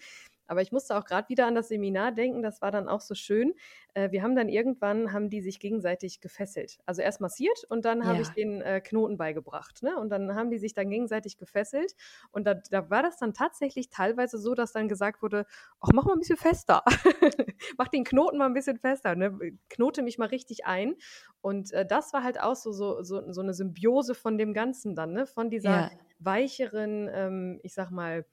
[0.47, 3.15] Aber ich musste auch grad wieder an das Seminar denken, das war dann auch so
[3.15, 3.53] schön.
[3.93, 6.79] Äh, wir haben dann irgendwann haben die sich gegenseitig gefesselt.
[6.86, 9.97] Also erst massiert und dann habe ich Ja, denen, äh, Knoten beigebracht, ne?
[9.97, 11.93] Und dann haben die sich dann gegenseitig gefesselt
[12.32, 15.45] und da da war das dann tatsächlich teilweise so, dass dann gesagt wurde:
[15.82, 16.84] „Ach, mach mal 'n bisschen fester.
[17.77, 19.38] Mach den Knoten mal 'n bisschen fester, ne?
[19.69, 20.95] Knote mich mal richtig ein.“
[21.41, 24.95] Und, äh, das war halt auch so so so so 'ne Symbiose von dem Ganzen
[24.95, 25.25] dann, ne?
[25.27, 28.25] Von dieser ja, weicheren, ähm, ich sage mal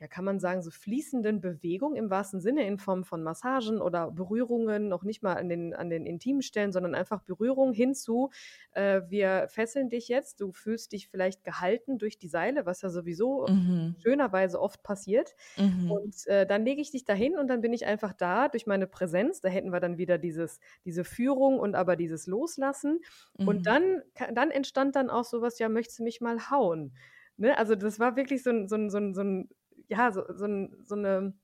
[0.00, 4.10] ja, kann man sagen, so fließenden Bewegung im wahrsten Sinne in Form von Massagen oder
[4.10, 8.30] Berührungen, noch nicht mal an den an den intimen Stellen, sondern einfach Berührung hinzu,
[8.72, 12.88] äh, wir fesseln dich jetzt, du fühlst dich vielleicht gehalten durch die Seile, was ja
[12.90, 15.34] sowieso mhm, schönerweise oft passiert.
[15.56, 18.66] mhm, Und, äh, dann lege ich dich dahin und dann bin ich einfach da durch
[18.66, 19.40] meine Präsenz.
[19.40, 23.00] Da hätten wir dann wieder dieses diese Führung und aber dieses Loslassen.
[23.44, 23.66] Und mhm.
[23.66, 26.94] dann ka dann entstand dann auch so was: „Ja, möchtest du mich mal hauen?“
[27.36, 27.58] Ne?
[27.58, 29.48] Also, das war wirklich so 'n so 'n so 'n so 'n
[29.90, 31.34] ja, so so 'n so 'ne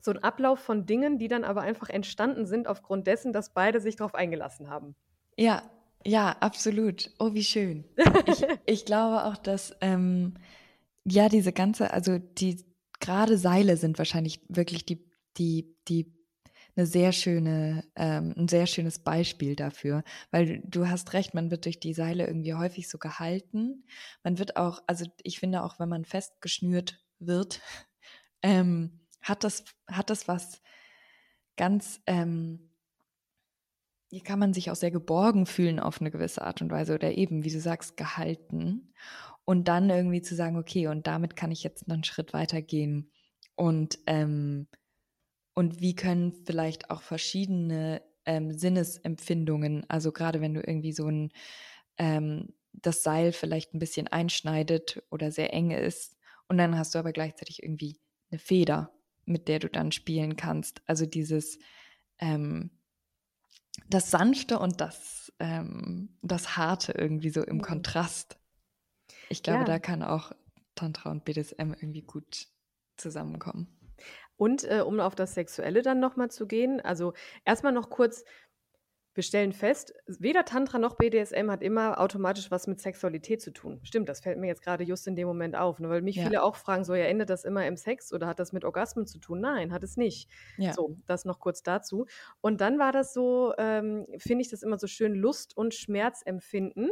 [0.00, 3.80] so 'n Ablauf von Dingen, die dann aber einfach entstanden sind aufgrund dessen, dass beide
[3.80, 4.96] sich drauf eingelassen haben.
[5.36, 5.62] Ja,
[6.04, 7.10] ja, absolut.
[7.18, 7.84] Oh, wie schön.
[8.24, 10.34] Ich, ich glaube auch, dass ähm,
[11.04, 12.64] ja diese ganze, also die
[13.00, 15.04] gerade Seile sind wahrscheinlich wirklich die,
[15.38, 16.12] die, die
[16.76, 21.64] eine sehr schöne, ähm, ein sehr schönes Beispiel dafür, weil du hast recht, man wird
[21.66, 23.84] durch die Seile irgendwie häufig so gehalten.
[24.24, 27.60] Man wird auch, also ich finde auch, wenn man festgeschnürt wird,
[28.42, 30.62] ähm, hat das, hat das was
[31.56, 32.70] ganz, ähm,
[34.10, 37.12] hier kann man sich auch sehr geborgen fühlen auf eine gewisse Art und Weise oder
[37.12, 38.94] eben, wie du sagst, gehalten.
[39.44, 42.62] Und dann irgendwie zu sagen, okay, und damit kann ich jetzt noch einen Schritt weiter
[42.62, 43.10] gehen.
[43.54, 44.68] Und, ähm,
[45.54, 51.32] und wie können vielleicht auch verschiedene ähm, Sinnesempfindungen, also gerade wenn du irgendwie so ein,
[51.98, 56.16] ähm, das Seil vielleicht ein bisschen einschneidet oder sehr eng ist,
[56.48, 57.98] und dann hast du aber gleichzeitig irgendwie
[58.30, 58.92] eine Feder,
[59.24, 60.82] mit der du dann spielen kannst.
[60.86, 61.58] Also dieses,
[62.18, 62.70] ähm,
[63.88, 67.62] das Sanfte und das, ähm, das Harte irgendwie so im Mhm.
[67.62, 68.38] Kontrast.
[69.28, 69.64] Ich glaube, Ja.
[69.64, 70.32] da kann auch
[70.74, 72.48] Tantra und BDSM irgendwie gut
[72.96, 73.68] zusammenkommen.
[74.36, 77.12] Und, äh, um auf das Sexuelle dann noch mal zu gehen, also
[77.44, 78.24] erst mal noch kurz
[79.18, 83.80] wir stellen fest, weder Tantra noch BDSM hat immer automatisch was mit Sexualität zu tun.
[83.82, 85.90] Stimmt, das fällt mir jetzt gerade just in dem Moment auf, ne?
[85.90, 86.22] weil mich Ja.
[86.22, 89.06] viele auch fragen, so, ja, endet das immer im Sex oder hat das mit Orgasmen
[89.06, 89.40] zu tun?
[89.40, 90.30] Nein, hat es nicht.
[90.56, 90.72] Ja.
[90.74, 92.06] So, das noch kurz dazu.
[92.40, 96.22] Und dann war das so, ähm, finde ich das immer so schön, Lust und Schmerz
[96.24, 96.88] empfinden,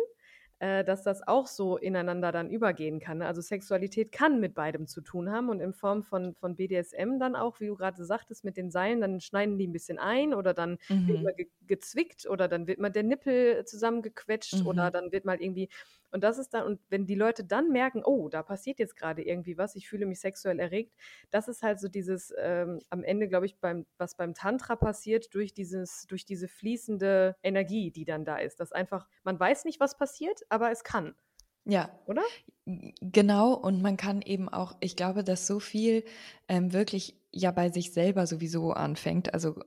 [0.59, 3.19] äh, dass das auch so ineinander dann übergehen kann.
[3.19, 3.27] ne?
[3.27, 7.37] Also Sexualität kann mit beidem zu tun haben und in Form von, von BDSM dann
[7.37, 10.55] auch, wie du gerade sagtest, mit den Seilen, dann schneiden die ein bisschen ein oder
[10.55, 11.23] dann wird Mhm.
[11.23, 14.93] mal ge gezwickt oder dann wird mal der Nippel zusammengequetscht oder Mhm.
[14.93, 15.69] dann wird mal irgendwie
[16.11, 19.23] und das ist dann und wenn die Leute dann merken: „Oh, da passiert jetzt gerade
[19.23, 20.95] irgendwie was, ich fühle mich sexuell erregt“,
[21.31, 25.35] das ist halt so dieses, ähm, am Ende, glaube ich, beim was beim Tantra passiert
[25.35, 28.61] durch dieses durch diese fließende Energie, die dann da ist.
[28.61, 31.15] Dass einfach man weiß nicht, was passiert, aber es kann,
[31.65, 32.23] Ja, oder?
[33.01, 36.05] Genau, und man kann eben auch, ich glaube, dass so viel
[36.49, 39.61] ähm, wirklich ja bei sich selber sowieso anfängt, also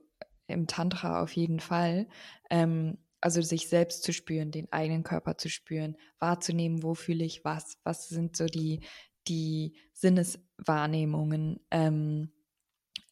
[0.46, 2.08] im Tantra auf jeden Fall,
[2.50, 7.44] ähm, also sich selbst zu spüren, den eigenen Körper zu spüren, wahrzunehmen, wo fühle ich
[7.44, 8.80] was, was sind so die,
[9.28, 12.32] die Sinneswahrnehmungen, ähm,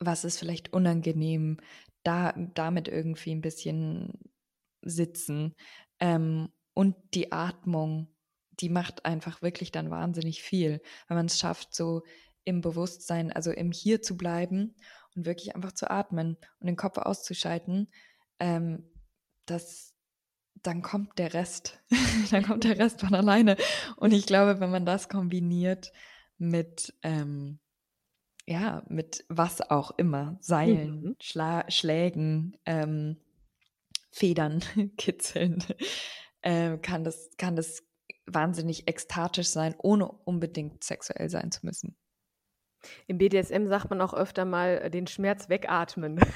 [0.01, 1.59] was ist vielleicht unangenehm,
[2.03, 4.12] da damit irgendwie ein bisschen
[4.83, 5.55] sitzen
[6.01, 8.09] ähm, und die Atmung,
[8.61, 12.03] die macht einfach wirklich dann wahnsinnig viel, wenn man es schafft, so
[12.44, 14.75] im Bewusstsein, also im Hier zu bleiben
[15.14, 17.88] und wirklich einfach zu atmen und den Kopf auszuschalten,
[18.40, 18.90] ähm,
[19.47, 19.94] das,
[20.62, 21.81] dann kommt der Rest,
[22.31, 23.57] dann kommt der Rest von alleine.
[23.97, 25.92] Und ich glaube, wenn man das kombiniert
[26.38, 27.59] mit ähm,
[28.49, 31.16] ja, mit was auch immer, Seilen, Mhm.
[31.21, 33.18] Schla Schlägen, ähm,
[34.11, 34.61] Federn,
[34.97, 35.62] Kitzeln,
[36.40, 37.83] äh, kann, das, kann das
[38.27, 41.94] wahnsinnig ekstatisch sein, ohne unbedingt sexuell sein zu müssen.
[43.07, 46.20] Im BDSM sagt man auch öfter mal äh, den Schmerz wegatmen.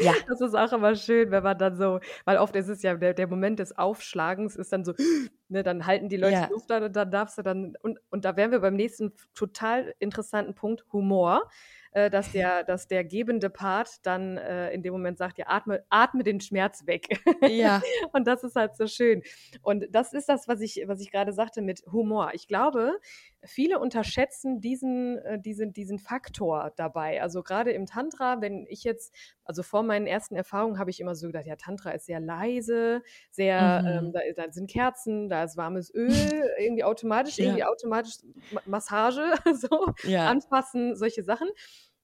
[0.00, 0.12] Ja.
[0.28, 3.14] Das ist auch immer schön, wenn man dann so, weil oft ist es ja der,
[3.14, 4.92] der Moment des Aufschlagens ist dann so,
[5.48, 6.48] ne, dann halten die Leute Ja.
[6.48, 9.94] Luft an und dann darfst du dann, und, und da wären wir beim nächsten total
[9.98, 11.48] interessanten Punkt, Humor,
[11.92, 15.84] äh, dass, der, dass der gebende Part dann äh, in dem Moment sagt, ja, atme,
[15.88, 17.20] atme den Schmerz weg.
[17.42, 19.22] Ja, Und das ist halt so schön.
[19.62, 22.30] Und das ist das, was ich, was ich gerade sagte mit Humor.
[22.34, 22.98] Ich glaube,
[23.44, 27.22] viele unterschätzen diesen, äh, diesen, diesen Faktor dabei.
[27.22, 31.14] Also gerade im Tantra, wenn ich jetzt, also vor meinen ersten Erfahrungen habe ich immer
[31.14, 33.98] so gedacht, ja, Tantra ist sehr leise, sehr, Mhm.
[33.98, 37.58] ähm, da, da sind Kerzen, da ist warmes Öl, irgendwie automatisch, Ja.
[37.58, 38.16] irgendwie automatisch
[38.50, 39.22] Ma- Massage,
[39.54, 41.48] so ja, anfassen, solche Sachen.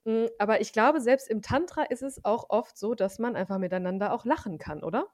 [0.04, 3.58] Mm, Aber ich glaube, selbst im Tantra ist es auch oft so, dass man einfach
[3.58, 5.08] miteinander auch lachen kann, oder?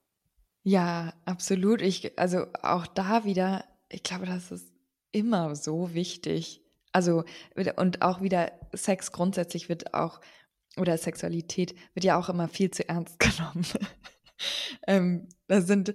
[0.63, 1.83] ja, absolut.
[1.83, 4.70] Ich, also auch da wieder, ich glaube, das ist
[5.13, 6.63] immer so wichtig.
[6.93, 7.25] Also,
[7.77, 10.21] und auch wieder Sex grundsätzlich wird auch,
[10.77, 13.67] oder Sexualität wird ja auch immer viel zu ernst genommen.
[14.87, 15.95] ähm, das sind,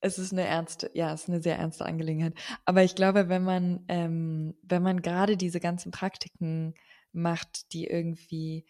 [0.00, 2.34] es ist eine ernste, ja, es ist eine sehr ernste Angelegenheit.
[2.64, 6.74] Aber ich glaube, wenn man, ähm, wenn man gerade diese ganzen Praktiken
[7.12, 8.66] macht, die irgendwie,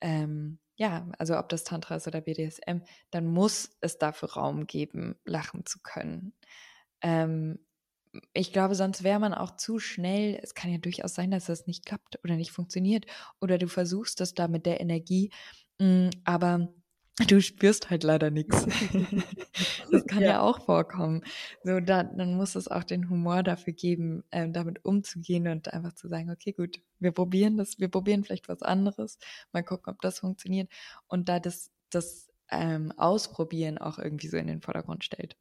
[0.00, 2.78] ähm, ja, also ob das Tantra ist oder BDSM,
[3.10, 6.32] dann muss es dafür Raum geben, lachen zu können.
[7.02, 7.58] Ähm,
[8.32, 10.38] ich glaube, sonst wäre man auch zu schnell.
[10.42, 13.06] Es kann ja durchaus sein, dass das nicht klappt oder nicht funktioniert.
[13.40, 15.30] Oder du versuchst es da mit der Energie,
[15.78, 16.68] mm, aber
[17.26, 18.66] du spürst halt leider nichts.
[19.92, 20.28] Das kann ja.
[20.28, 20.40] Ja.
[20.40, 21.22] auch vorkommen.
[21.64, 25.94] So, dann, dann muss es auch den Humor dafür geben, ähm, damit umzugehen und einfach
[25.94, 29.18] zu sagen, okay, gut, wir probieren das, wir probieren vielleicht was anderes,
[29.52, 30.70] mal gucken, ob das funktioniert.
[31.08, 35.36] Und da das, das ähm, Ausprobieren auch irgendwie so in den Vordergrund stellt.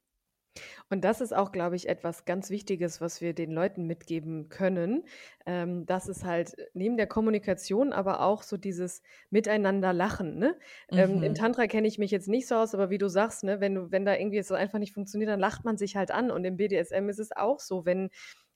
[0.89, 5.03] Und das ist auch, glaube ich, etwas ganz Wichtiges, was wir den Leuten mitgeben können.
[5.45, 10.37] Ähm, dass es halt neben der Kommunikation aber auch so dieses Miteinander lachen.
[10.37, 10.57] Ne?
[10.95, 11.33] Ähm, Im Mhm.
[11.33, 13.91] Tantra kenne ich mich jetzt nicht so aus, aber wie du sagst, ne, wenn, du,
[13.91, 16.31] wenn da irgendwie so einfach nicht funktioniert, dann lacht man sich halt an.
[16.31, 18.09] Und im BDSM ist es auch so, wenn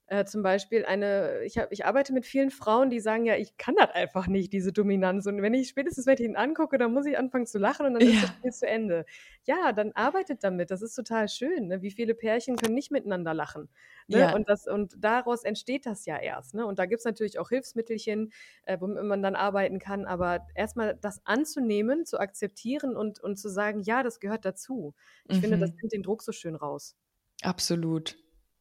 [0.07, 3.57] äh, zum Beispiel eine, ich, hab, ich arbeite mit vielen Frauen, die sagen, ja, ich
[3.57, 5.25] kann das einfach nicht, diese Dominanz.
[5.27, 7.93] Und wenn ich spätestens, wenn ich ihn angucke, dann muss ich anfangen zu lachen und
[7.95, 8.21] dann ist Ja.
[8.21, 9.05] das Spiel zu Ende.
[9.45, 10.71] Ja, dann arbeitet damit.
[10.71, 11.67] Das ist total schön.
[11.67, 11.81] Ne?
[11.81, 13.69] Wie viele Pärchen können nicht miteinander lachen?
[14.07, 14.19] Ne?
[14.19, 14.31] Ja.
[14.31, 16.53] Und, das, und daraus entsteht das ja erst.
[16.53, 16.65] Ne?
[16.65, 18.31] Und da gibt es natürlich auch Hilfsmittelchen,
[18.63, 20.05] äh, womit man dann arbeiten kann.
[20.05, 24.95] Aber erstmal das anzunehmen, zu akzeptieren und, und zu sagen, ja, das gehört dazu.
[25.27, 25.77] Ich finde, das Mhm.
[25.81, 26.95] nimmt den Druck so schön raus.
[27.41, 28.17] Absolut,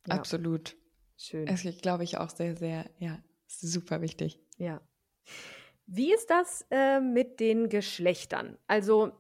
[0.06, 0.76] Ja, absolut.
[1.16, 1.46] Schön.
[1.46, 4.40] Es ist, glaube ich, auch sehr, sehr, ja, super wichtig.
[4.56, 4.80] Ja.
[5.86, 8.56] Wie ist das äh, mit den Geschlechtern?
[8.66, 9.12] Also,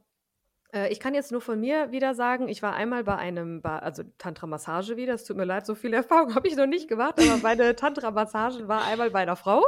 [0.72, 3.78] äh, ich kann jetzt nur von mir wieder sagen, ich war einmal bei einem, ba
[3.78, 5.14] also Tantra-Massage wieder.
[5.14, 8.68] Es tut mir leid, so viel Erfahrung habe ich noch nicht gemacht, aber meine Tantra-Massage
[8.68, 9.62] war einmal bei einer Frau.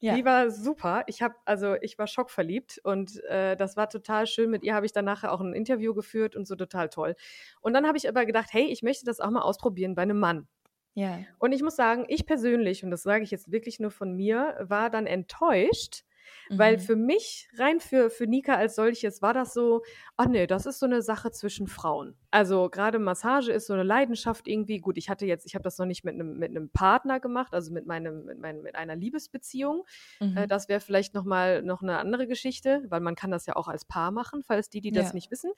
[0.00, 0.14] Ja.
[0.14, 1.04] Die war super.
[1.06, 4.50] Ich habe, also ich war schockverliebt und äh, das war total schön.
[4.50, 7.16] Mit ihr habe ich dann nachher auch ein Interview geführt und so total toll.
[7.60, 10.18] Und dann habe ich aber gedacht, hey, ich möchte das auch mal ausprobieren bei einem
[10.18, 10.48] Mann.
[10.96, 11.18] Ja.
[11.38, 14.56] Und ich muss sagen, ich persönlich, und das sage ich jetzt wirklich nur von mir,
[14.60, 16.04] war dann enttäuscht,
[16.48, 16.58] Mhm.
[16.58, 19.82] Weil für mich, rein für, für Nika als solches, war das so,
[20.16, 22.14] ach nee, das ist so eine Sache zwischen Frauen.
[22.30, 24.78] Also gerade Massage ist so eine Leidenschaft irgendwie.
[24.78, 27.54] Gut, ich hatte jetzt, ich habe das noch nicht mit einem mit einem Partner gemacht,
[27.54, 29.84] also mit meinem, mit, meinem, mit einer Liebesbeziehung.
[30.20, 30.36] Äh, mhm.
[30.36, 33.68] Äh, das wäre vielleicht nochmal noch eine andere Geschichte, weil man kann das ja auch
[33.68, 35.14] als Paar machen, falls die, die das ja.
[35.14, 35.50] nicht wissen.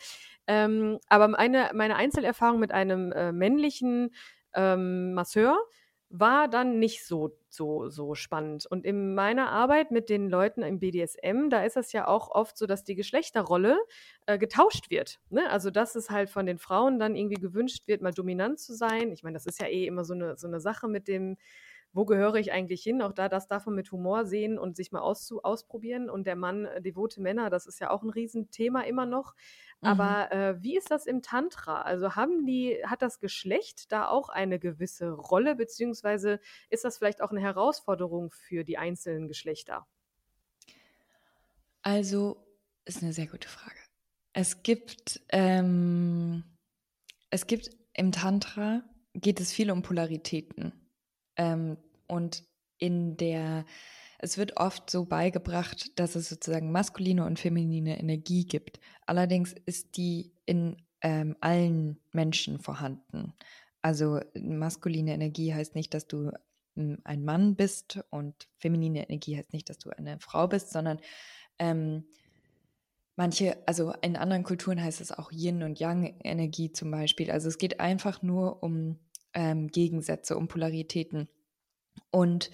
[0.46, 4.10] Ähm, aber meine, meine Einzelerfahrung mit einem äh, männlichen
[4.54, 5.58] ähm, Masseur,
[6.10, 8.64] war dann nicht so, so, so spannend.
[8.66, 12.56] Und in meiner Arbeit mit den Leuten im BDSM, da ist es ja auch oft
[12.56, 13.78] so, dass die Geschlechterrolle
[14.26, 15.20] äh, getauscht wird.
[15.28, 15.48] Ne?
[15.50, 19.12] Also, dass es halt von den Frauen dann irgendwie gewünscht wird, mal dominant zu sein.
[19.12, 21.36] Ich meine, das ist ja eh immer so eine, so eine Sache mit dem,
[21.98, 23.02] wo gehöre ich eigentlich hin?
[23.02, 26.08] Auch da, das darf man mit Humor sehen und sich mal auszu ausprobieren.
[26.08, 29.34] Und der Mann, äh, devote Männer, das ist ja auch ein Riesenthema immer noch.
[29.80, 29.88] Mhm.
[29.88, 31.82] Aber äh, wie ist das im Tantra?
[31.82, 36.38] Also haben die, hat das Geschlecht da auch eine gewisse Rolle, beziehungsweise
[36.70, 39.84] ist das vielleicht auch eine Herausforderung für die einzelnen Geschlechter?
[41.82, 42.46] Also,
[42.84, 43.74] ist eine sehr gute Frage.
[44.32, 46.44] Es gibt, ähm,
[47.30, 48.84] es gibt im Tantra
[49.14, 50.72] geht es viel um Polaritäten.
[51.36, 51.76] Ähm,
[52.08, 52.44] und
[52.78, 53.64] in der
[54.18, 58.80] es wird oft so beigebracht, dass es sozusagen maskuline und feminine Energie gibt.
[59.06, 63.32] Allerdings ist die in ähm, allen Menschen vorhanden.
[63.80, 66.32] Also maskuline Energie heißt nicht, dass du
[66.74, 70.98] hm, ein Mann bist und feminine Energie heißt nicht, dass du eine Frau bist, sondern
[71.60, 72.04] ähm,
[73.14, 77.30] manche, also in anderen Kulturen heißt es auch Yin und Yang Energie zum Beispiel.
[77.30, 78.98] Also es geht einfach nur um
[79.32, 81.28] ähm, Gegensätze, um Polaritäten.
[82.10, 82.50] Und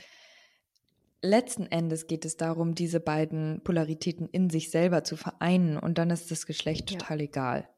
[1.23, 6.11] letzten Endes geht es darum, diese beiden Polaritäten in sich selber zu vereinen und dann
[6.11, 6.99] ist das Geschlecht ja.
[6.99, 7.69] total egal.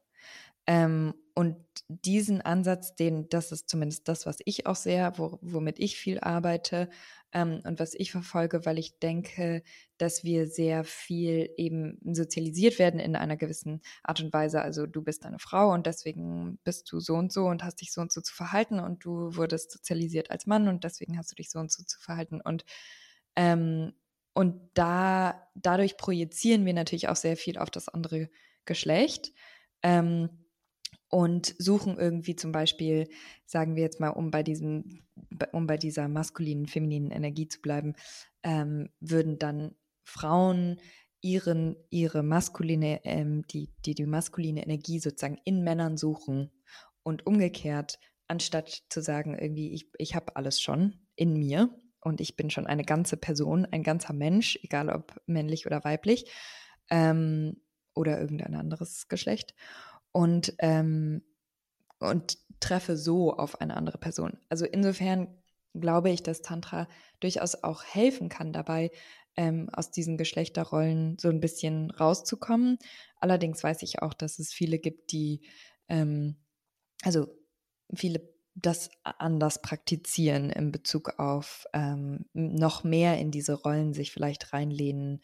[0.65, 1.55] Ähm, und
[1.87, 6.19] diesen Ansatz, den, das ist zumindest das, was ich auch sehr, wo, womit ich viel
[6.19, 6.89] arbeite
[7.31, 9.61] ähm, und was ich verfolge, weil ich denke,
[9.99, 14.63] dass wir sehr viel eben sozialisiert werden in einer gewissen Art und Weise.
[14.63, 17.93] Also du bist eine Frau und deswegen bist du so und so und hast dich
[17.93, 21.35] so und so zu verhalten und du wurdest sozialisiert als Mann und deswegen hast du
[21.35, 22.65] dich so und so zu verhalten und
[23.35, 23.93] ähm,
[24.33, 28.31] und da, dadurch projizieren wir natürlich auch sehr viel auf das andere
[28.65, 29.33] Geschlecht
[29.83, 30.46] ähm,
[31.09, 33.07] und suchen irgendwie zum Beispiel,
[33.45, 35.01] sagen wir jetzt mal, um bei diesem,
[35.51, 37.93] um bei dieser maskulinen, femininen Energie zu bleiben,
[38.43, 40.79] ähm, würden dann Frauen
[41.21, 46.51] ihren, ihre maskuline, ähm, die, die, die maskuline Energie sozusagen in Männern suchen
[47.03, 51.69] und umgekehrt, anstatt zu sagen, irgendwie, ich, ich habe alles schon in mir,
[52.07, 56.31] und ich bin schon eine ganze Person, ein ganzer Mensch, egal ob männlich oder weiblich
[56.89, 57.61] ähm,
[57.93, 59.53] oder irgendein anderes Geschlecht
[60.17, 61.21] und, ähm,
[61.99, 64.39] und treffe so auf eine andere Person.
[64.49, 65.27] Also insofern
[65.75, 66.87] glaube ich, dass Tantra
[67.19, 68.89] durchaus auch helfen kann dabei,
[69.35, 72.79] ähm, aus diesen Geschlechterrollen so ein bisschen rauszukommen.
[73.17, 75.47] Allerdings weiß ich auch, dass es viele gibt, die,
[75.87, 76.37] ähm,
[77.03, 77.27] also
[77.93, 78.27] viele
[78.61, 85.21] das anders praktizieren in Bezug auf ähm, noch mehr in diese Rollen sich vielleicht reinlehnen.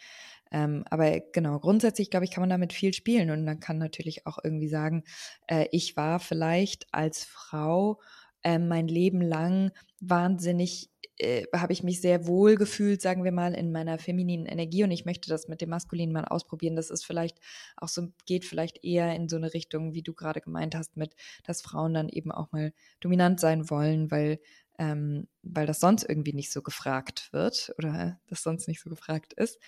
[0.51, 4.27] Ähm, aber genau, grundsätzlich glaube ich, kann man damit viel spielen und man kann natürlich
[4.27, 5.03] auch irgendwie sagen,
[5.47, 7.99] äh, ich war vielleicht als Frau
[8.43, 13.53] äh, mein Leben lang wahnsinnig äh, habe ich mich sehr wohl gefühlt, sagen wir mal,
[13.53, 16.75] in meiner femininen Energie und ich möchte das mit dem maskulinen mal ausprobieren.
[16.75, 17.39] Das ist vielleicht
[17.77, 21.15] auch so, geht vielleicht eher in so eine Richtung, wie du gerade gemeint hast, mit,
[21.43, 24.39] dass Frauen dann eben auch mal dominant sein wollen, weil,
[24.79, 29.33] ähm, weil das sonst irgendwie nicht so gefragt wird oder das sonst nicht so gefragt
[29.33, 29.59] ist.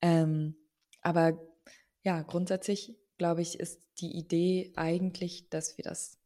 [0.00, 0.56] Ähm,
[1.02, 1.38] aber
[2.02, 6.18] ja, grundsätzlich glaube ich, ist die Idee eigentlich, dass wir das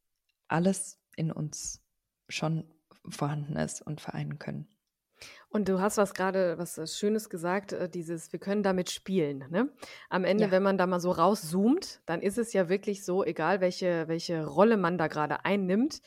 [0.47, 1.81] alles in uns
[2.29, 2.65] schon
[3.09, 4.69] vorhanden ist und vereinen können.
[5.49, 9.45] Und du hast was gerade, was äh, Schönes gesagt, äh, dieses, wir können damit spielen.
[9.51, 9.71] Ne?
[10.09, 10.51] Am Ende, ja.
[10.51, 14.45] wenn man da mal so rauszoomt, dann ist es ja wirklich so, egal welche, welche
[14.47, 16.01] Rolle man da gerade einnimmt,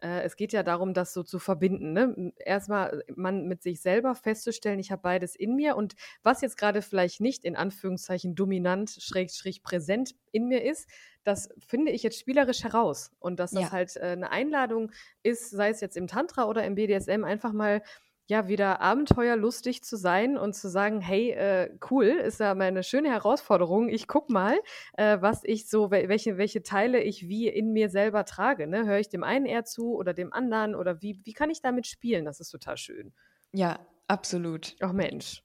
[0.00, 1.92] äh, es geht ja darum, das so zu verbinden.
[1.92, 2.32] Ne?
[2.44, 6.82] Erstmal man mit sich selber festzustellen, ich habe beides in mir und was jetzt gerade
[6.82, 10.88] vielleicht nicht in Anführungszeichen dominant, schräg, schräg präsent in mir ist,
[11.24, 13.10] das finde ich jetzt spielerisch heraus.
[13.18, 13.72] Und dass das ja.
[13.72, 14.90] halt äh, eine Einladung
[15.22, 17.82] ist, sei es jetzt im Tantra oder im BDSM, einfach mal
[18.30, 22.84] ja, wieder abenteuerlustig zu sein und zu sagen, hey, äh, cool, ist ja mal eine
[22.84, 23.88] schöne Herausforderung.
[23.88, 24.56] Ich guck mal,
[24.96, 28.68] äh, was ich so, welche, welche Teile ich wie in mir selber trage.
[28.68, 28.86] Ne?
[28.86, 31.88] Höre ich dem einen eher zu oder dem anderen oder wie, wie kann ich damit
[31.88, 32.24] spielen?
[32.24, 33.12] Das ist total schön.
[33.52, 34.74] Ja, Absolut.
[34.80, 35.40] Ach Mensch.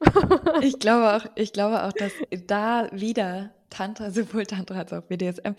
[0.62, 2.14] ich glaube auch, ich glaube auch, dass
[2.48, 5.54] da wieder Tantra, sowohl Tantra als auch BDSM,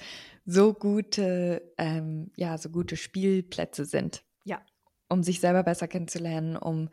[0.44, 4.22] so gute, ähm, ja, so gute Spielplätze sind.
[4.44, 4.62] Ja.
[5.08, 6.88] Um sich selber besser kennenzulernen, um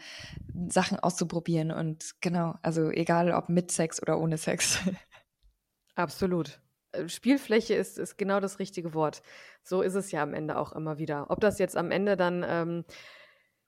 [0.70, 4.80] Sachen auszuprobieren und genau, also egal ob mit Sex oder ohne Sex.
[5.96, 6.60] Absolut.
[6.92, 9.22] Äh, Spielfläche ist, ist genau das richtige Wort.
[9.64, 11.30] So ist es ja am Ende auch immer wieder.
[11.30, 12.86] Ob das jetzt am Ende dann ähm,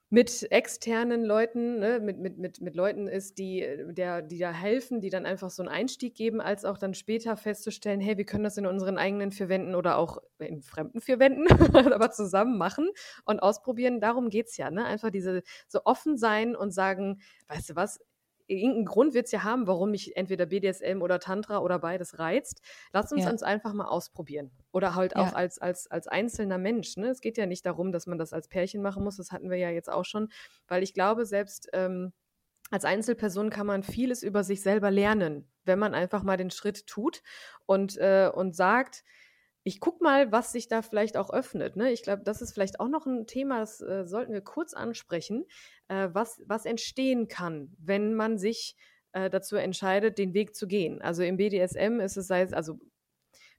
[0.08, 5.00] mit externen Leuten, ne, mit, mit, mit, mit Leuten ist, die, der, die da helfen,
[5.00, 8.44] die dann einfach so einen Einstieg geben, als auch dann später festzustellen, hey, wir können
[8.44, 11.46] das in unseren eigenen vier Wänden oder auch in fremden vier Wänden,
[11.92, 12.88] aber zusammen machen
[13.24, 14.00] und ausprobieren.
[14.00, 14.84] Darum geht es ja, ne?
[14.84, 18.00] Einfach diese so offen sein und sagen, weißt du was,
[18.46, 22.62] irgendeinen Grund wird es ja haben, warum mich entweder BDSM oder Tantra oder beides reizt.
[22.92, 23.30] Lass uns ja.
[23.30, 24.50] uns einfach mal ausprobieren.
[24.72, 25.22] Oder halt ja.
[25.22, 26.96] auch als, als, als einzelner Mensch.
[26.96, 27.08] Ne?
[27.08, 29.16] Es geht ja nicht darum, dass man das als Pärchen machen muss.
[29.16, 30.28] Das hatten wir ja jetzt auch schon.
[30.68, 32.12] Weil ich glaube, selbst ähm,
[32.70, 36.86] als Einzelperson kann man vieles über sich selber lernen, wenn man einfach mal den Schritt
[36.86, 37.22] tut
[37.64, 39.04] und, äh, und sagt,
[39.66, 41.74] ich gucke mal, was sich da vielleicht auch öffnet.
[41.74, 41.90] Ne?
[41.90, 45.44] Ich glaube, das ist vielleicht auch noch ein Thema, das äh, sollten wir kurz ansprechen,
[45.88, 48.76] äh, was, was entstehen kann, wenn man sich
[49.10, 51.02] äh, dazu entscheidet, den Weg zu gehen.
[51.02, 52.78] Also im BDSM ist es, sei es, also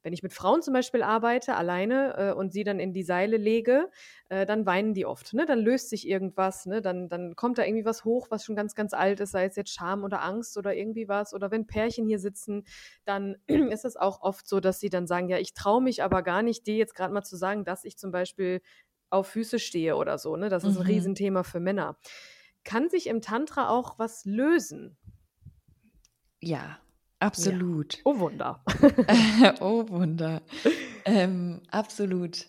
[0.03, 3.37] wenn ich mit Frauen zum Beispiel arbeite, alleine äh, und sie dann in die Seile
[3.37, 3.89] lege,
[4.29, 5.33] äh, dann weinen die oft.
[5.33, 5.45] Ne?
[5.45, 6.81] Dann löst sich irgendwas, ne?
[6.81, 9.55] dann, dann kommt da irgendwie was hoch, was schon ganz, ganz alt ist, sei es
[9.55, 11.33] jetzt Scham oder Angst oder irgendwie was.
[11.33, 12.63] Oder wenn Pärchen hier sitzen,
[13.05, 16.23] dann ist es auch oft so, dass sie dann sagen, ja, ich traue mich aber
[16.23, 18.61] gar nicht, dir jetzt gerade mal zu sagen, dass ich zum Beispiel
[19.09, 20.35] auf Füße stehe oder so.
[20.35, 20.49] Ne?
[20.49, 20.89] Das ist ein mhm.
[20.89, 21.97] Riesenthema für Männer.
[22.63, 24.97] Kann sich im Tantra auch was lösen?
[26.39, 26.79] Ja,
[27.19, 27.95] Absolut.
[27.95, 28.01] Ja.
[28.05, 28.63] Oh Wunder.
[29.59, 30.41] oh Wunder.
[31.05, 32.47] Ähm, absolut.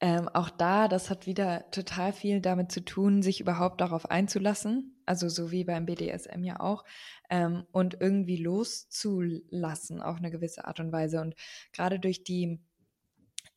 [0.00, 5.00] Ähm, auch da, das hat wieder total viel damit zu tun, sich überhaupt darauf einzulassen,
[5.06, 6.84] also so wie beim BDSM ja auch,
[7.30, 11.20] ähm, und irgendwie loszulassen auf eine gewisse Art und Weise.
[11.20, 11.36] Und
[11.72, 12.60] gerade durch die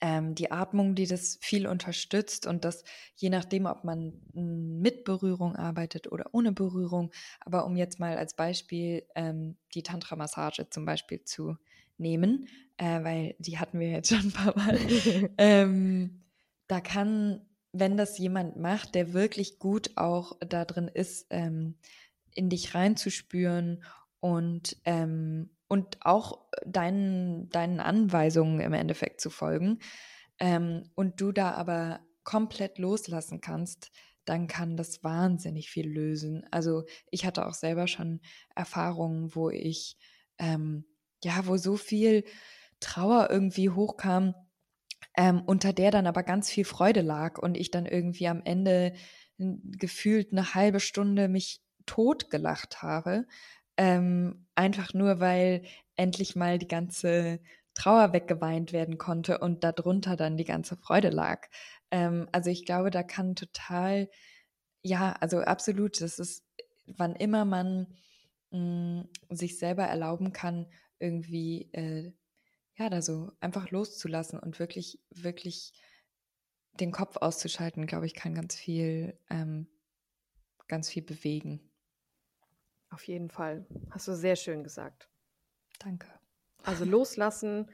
[0.01, 2.83] ähm, die Atmung, die das viel unterstützt und das
[3.15, 7.11] je nachdem, ob man mit Berührung arbeitet oder ohne Berührung.
[7.39, 11.57] Aber um jetzt mal als Beispiel ähm, die Tantra-Massage zum Beispiel zu
[11.97, 14.79] nehmen, äh, weil die hatten wir jetzt schon ein paar Mal.
[15.37, 16.23] ähm,
[16.67, 17.41] da kann,
[17.71, 21.75] wenn das jemand macht, der wirklich gut auch da drin ist, ähm,
[22.33, 23.83] in dich reinzuspüren
[24.19, 29.79] und ähm, und auch deinen, deinen Anweisungen im Endeffekt zu folgen
[30.39, 33.91] ähm, und du da aber komplett loslassen kannst,
[34.25, 36.45] dann kann das wahnsinnig viel lösen.
[36.51, 38.21] Also ich hatte auch selber schon
[38.55, 39.97] Erfahrungen, wo ich,
[40.39, 40.85] ähm,
[41.23, 42.25] ja, wo so viel
[42.79, 44.33] Trauer irgendwie hochkam,
[45.15, 48.93] ähm, unter der dann aber ganz viel Freude lag und ich dann irgendwie am Ende
[49.37, 53.25] gefühlt eine halbe Stunde mich totgelacht habe,
[53.77, 55.63] ähm, einfach nur, weil
[55.95, 57.39] endlich mal die ganze
[57.73, 61.47] Trauer weggeweint werden konnte und darunter dann die ganze Freude lag.
[61.91, 64.09] Ähm, also ich glaube, da kann total,
[64.81, 66.45] ja, also absolut, das ist,
[66.87, 67.87] wann immer man
[68.51, 70.67] mh, mm, sich selber erlauben kann,
[70.99, 72.13] irgendwie, äh,
[72.77, 75.73] ja, da so einfach loszulassen und wirklich, wirklich
[76.79, 79.67] den Kopf auszuschalten, glaube ich, kann ganz viel, ähm,
[80.67, 81.71] ganz viel bewegen.
[82.89, 83.65] Auf jeden Fall.
[83.91, 85.09] Hast du sehr schön gesagt.
[85.79, 86.07] Danke.
[86.63, 87.69] Also loslassen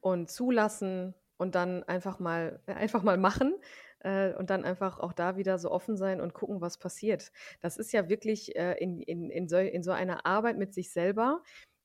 [0.00, 3.54] und zulassen und dann einfach mal, einfach mal machen
[4.00, 7.32] äh, und dann einfach auch da wieder so offen sein und gucken, was passiert.
[7.60, 10.92] Das ist ja wirklich äh, in, in, in, so, in so einer Arbeit mit sich
[10.92, 11.42] selber,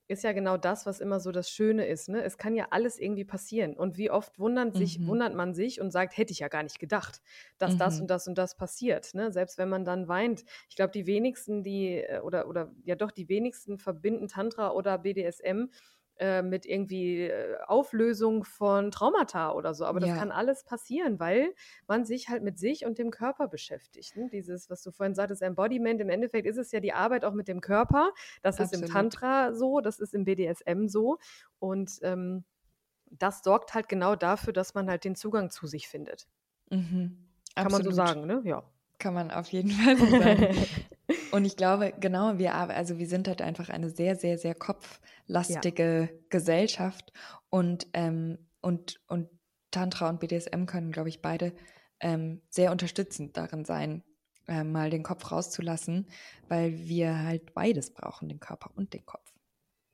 [0.08, 2.08] ist ja genau das, was immer so das Schöne ist.
[2.08, 2.24] Ne?
[2.24, 3.76] Es kann ja alles irgendwie passieren.
[3.76, 5.08] Und wie oft wundert, sich, mhm.
[5.08, 7.22] wundert man sich und sagt, hätte ich ja gar nicht gedacht,
[7.58, 7.78] dass mhm.
[7.78, 9.14] das und das und das passiert.
[9.14, 9.32] Ne?
[9.32, 10.46] Selbst wenn man dann weint.
[10.70, 14.98] Ich glaube, die wenigsten, die, äh, oder, oder ja doch, die wenigsten verbinden Tantra oder
[14.98, 15.70] BDSM
[16.20, 19.86] äh, mit irgendwie äh, Auflösung von Traumata oder so.
[19.86, 20.18] Aber das ja.
[20.18, 21.54] kann alles passieren, weil
[21.88, 24.16] man sich halt mit sich und dem Körper beschäftigt.
[24.16, 24.30] Ne?
[24.32, 27.48] Dieses, was du vorhin sagtest, Embodiment, im Endeffekt ist es ja die Arbeit auch mit
[27.48, 28.12] dem Körper.
[28.42, 28.74] Das Absolut.
[28.74, 31.18] ist im Tantra so, das ist im BDSM so.
[31.60, 32.44] Und ähm,
[33.10, 36.28] das sorgt halt genau dafür, dass man halt den Zugang zu sich findet.
[36.70, 37.28] Mhm.
[37.56, 38.42] Kann man so sagen, ne?
[38.44, 38.64] Ja.
[39.00, 40.48] Kann man auf jeden Fall so sagen.
[41.32, 46.10] Und ich glaube, genau, wir, also wir sind halt einfach eine sehr, sehr, sehr kopflastige
[46.12, 46.18] ja.
[46.30, 47.14] Gesellschaft
[47.50, 49.30] und, ähm, und, und
[49.72, 51.54] Tantra und BDSM können, glaube ich, beide
[52.00, 54.04] ähm, sehr unterstützend darin sein,
[54.48, 56.08] äh, mal den Kopf rauszulassen,
[56.48, 59.34] weil wir halt beides brauchen, den Körper und den Kopf.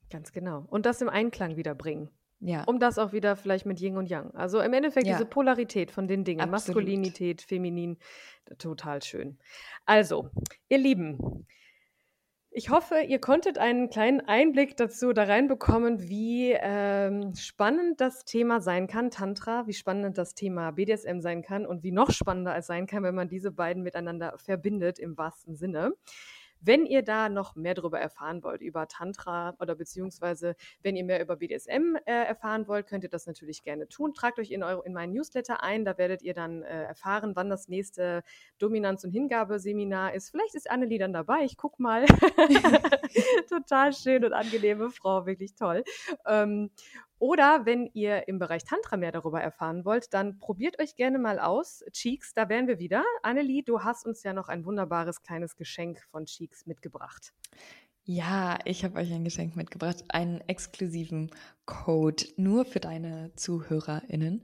[0.09, 0.65] Ganz genau.
[0.69, 2.09] Und das im Einklang wieder bringen.
[2.45, 2.63] Ja.
[2.65, 4.35] Um das auch wieder vielleicht mit Yin und Yang.
[4.35, 5.13] Also im Endeffekt ja.
[5.13, 6.41] diese Polarität von den Dingen.
[6.41, 6.75] Absolut.
[6.75, 7.97] Maskulinität, Feminin.
[8.57, 9.39] Total schön.
[9.85, 10.29] Also,
[10.67, 11.45] ihr Lieben,
[12.55, 18.61] Ich hoffe, ihr konntet einen kleinen Einblick dazu da reinbekommen, wie ähm, spannend das Thema
[18.61, 22.67] sein kann, Tantra, wie spannend das Thema BDSM sein kann und wie noch spannender es
[22.67, 25.93] sein kann, wenn man diese beiden miteinander verbindet im wahrsten Sinne.
[26.65, 31.21] Wenn ihr da noch mehr darüber erfahren wollt, über Tantra oder beziehungsweise wenn ihr mehr
[31.21, 34.13] über BDSM äh, erfahren wollt, könnt ihr das natürlich gerne tun.
[34.13, 37.49] Tragt euch in, eure, in meinen Newsletter ein, da werdet ihr dann äh, erfahren, wann
[37.49, 38.23] das nächste
[38.59, 40.29] Dominanz- und Hingabeseminar ist.
[40.29, 42.05] Vielleicht ist Annelie dann dabei, ich guck mal.
[43.49, 45.83] Total schön und angenehme Frau, wirklich toll.
[46.25, 46.71] Ähm,
[47.23, 51.39] oder wenn ihr im Bereich Tantra mehr darüber erfahren wollt, dann probiert euch gerne mal
[51.39, 51.81] aus.
[51.93, 53.01] Cheeks, da wären wir wieder.
[53.21, 57.31] Annelie, du hast uns ja noch ein wunderbares kleines Geschenk von Cheeks mitgebracht.
[58.03, 61.31] Ja, ich habe euch ein Geschenk mitgebracht, einen exklusiven
[61.65, 64.43] Code nur für deine ZuhörerInnen.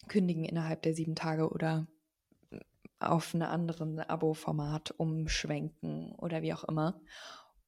[0.08, 1.88] kündigen innerhalb der sieben Tage oder
[3.00, 7.02] auf einen anderen Abo-Format umschwenken oder wie auch immer.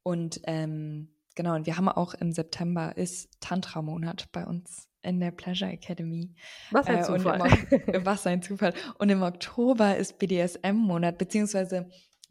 [0.04, 5.32] Und ähm, Genau, und wir haben auch im September ist Tantra-Monat bei uns in der
[5.32, 6.34] Pleasure Academy.
[6.72, 7.68] Was ein äh, Zufall.
[7.88, 8.74] Im, was ein Zufall.
[8.98, 11.90] Und im Oktober ist BDSM-Monat, beziehungsweise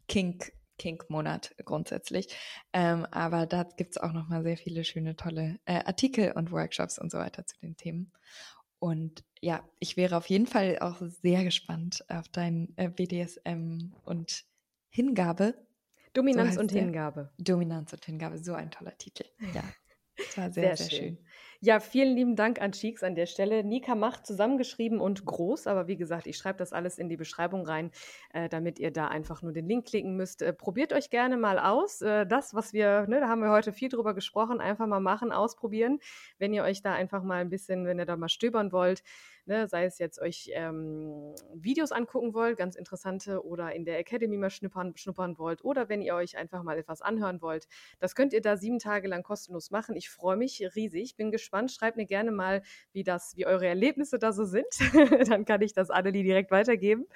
[0.09, 2.29] Kink, Kink-Monat grundsätzlich.
[2.73, 6.99] Ähm, aber da gibt es auch nochmal sehr viele schöne, tolle äh, Artikel und Workshops
[6.99, 8.11] und so weiter zu den Themen.
[8.79, 14.45] Und ja, ich wäre auf jeden Fall auch sehr gespannt auf dein äh, BDSM und
[14.89, 15.55] Hingabe
[16.15, 17.31] Dominanz so und Hingabe.
[17.39, 19.25] Dominanz und Hingabe, so ein toller Titel.
[19.55, 19.63] Ja.
[20.17, 21.17] Das war sehr, sehr, sehr schön.
[21.17, 21.27] schön.
[21.61, 23.65] Ja, vielen lieben Dank an Cheeks an der Stelle.
[23.65, 27.67] Nika macht zusammengeschrieben und groß, aber wie gesagt, ich schreibe das alles in die Beschreibung
[27.67, 27.91] rein,
[28.35, 30.43] äh, damit ihr da einfach nur den Link klicken müsst.
[30.43, 32.03] Äh, probiert euch gerne mal aus.
[32.03, 35.33] Äh, das, was wir, ne, da haben wir heute viel drüber gesprochen, einfach mal machen,
[35.33, 36.01] ausprobieren.
[36.39, 39.03] Wenn ihr euch da einfach mal ein bisschen, wenn ihr da mal stöbern wollt,
[39.47, 44.37] ne, sei es jetzt euch ähm, Videos angucken wollt, ganz interessante, oder in der Academy
[44.37, 47.69] mal schnuppern, schnuppern wollt, oder wenn ihr euch einfach mal etwas anhören wollt.
[47.99, 49.97] Das könnt ihr da sieben Tage lang kostenlos machen.
[49.97, 51.73] Ich freue mich riesig, bin gespannt.
[51.73, 54.67] Schreibt mir gerne mal, wie das, wie eure Erlebnisse da so sind.
[55.29, 57.07] Dann kann ich das Annelie direkt weitergeben.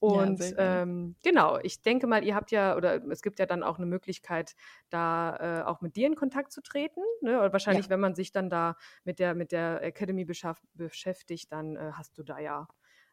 [0.00, 3.62] Und ja, ähm, genau, ich denke mal, ihr habt ja, oder es gibt ja dann
[3.62, 4.56] auch eine Möglichkeit,
[4.88, 7.02] da äh, auch mit dir in Kontakt zu treten.
[7.20, 7.38] Ne?
[7.38, 7.90] Oder wahrscheinlich, ja.
[7.90, 12.22] wenn man sich dann da mit der, mit der Academy beschäftigt, dann äh, hast du
[12.22, 12.66] da ja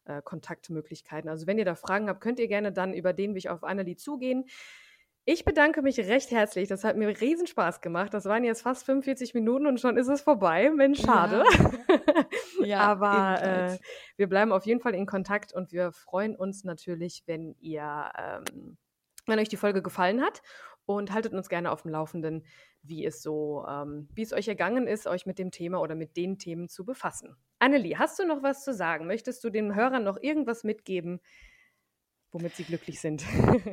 [0.05, 1.29] äh, Kontaktmöglichkeiten.
[1.29, 3.97] Also wenn ihr da Fragen habt, könnt ihr gerne dann über den Weg auf Annelie
[3.97, 4.45] zugehen.
[5.30, 6.69] Ich bedanke mich recht herzlich.
[6.69, 8.13] Das hat mir riesen Spaß gemacht.
[8.13, 10.71] Das waren jetzt fast 45 Minuten und schon ist es vorbei.
[10.71, 11.43] Mensch, schade.
[12.59, 13.78] Ja, ja Aber äh,
[14.15, 18.78] wir bleiben auf jeden Fall in Kontakt und wir freuen uns natürlich, wenn ihr, ähm,
[19.25, 20.41] wenn euch die Folge gefallen hat
[20.86, 22.45] und haltet uns gerne auf dem Laufenden,
[22.82, 26.15] wie es so, ähm, wie es euch ergangen ist, euch mit dem Thema oder mit
[26.15, 27.36] den Themen zu befassen.
[27.59, 29.07] Annelie, hast du noch was zu sagen?
[29.07, 31.19] Möchtest du den Hörern noch irgendwas mitgeben?
[32.32, 33.23] Womit sie glücklich sind.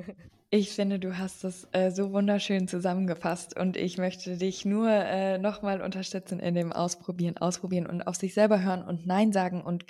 [0.50, 5.38] ich finde, du hast das äh, so wunderschön zusammengefasst und ich möchte dich nur äh,
[5.38, 9.84] nochmal unterstützen in dem Ausprobieren, Ausprobieren und auf sich selber hören und Nein sagen und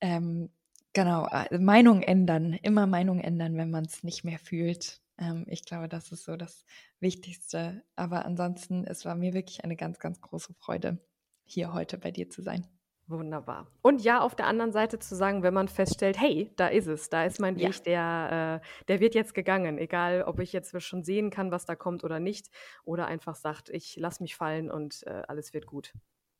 [0.00, 0.50] ähm,
[0.92, 5.00] genau, äh, Meinung ändern, immer Meinung ändern, wenn man es nicht mehr fühlt.
[5.18, 6.64] Ähm, ich glaube, das ist so das
[7.00, 7.84] Wichtigste.
[7.96, 10.98] Aber ansonsten, es war mir wirklich eine ganz, ganz große Freude,
[11.44, 12.66] hier heute bei dir zu sein.
[13.10, 13.66] Wunderbar.
[13.82, 17.08] Und ja, auf der anderen Seite zu sagen, wenn man feststellt, hey, da ist es,
[17.10, 17.82] da ist mein Weg, ja.
[17.84, 21.74] der, äh, der wird jetzt gegangen, egal ob ich jetzt schon sehen kann, was da
[21.74, 22.50] kommt oder nicht,
[22.84, 25.92] oder einfach sagt, ich lasse mich fallen und äh, alles wird gut.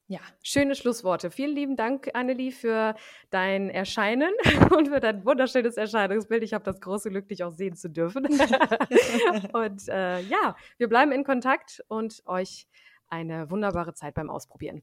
[0.07, 1.33] Ja, schöne Schlussworte.
[1.33, 2.95] Vielen lieben Dank, Annelie, für
[3.31, 4.33] dein Erscheinen
[4.77, 6.45] und für dein wunderschönes Erscheinungsbild.
[6.45, 8.27] Ich habe das große Glück, dich auch sehen zu dürfen.
[9.53, 12.69] und äh, ja, wir bleiben in Kontakt und euch
[13.09, 14.83] eine wunderbare Zeit beim Ausprobieren.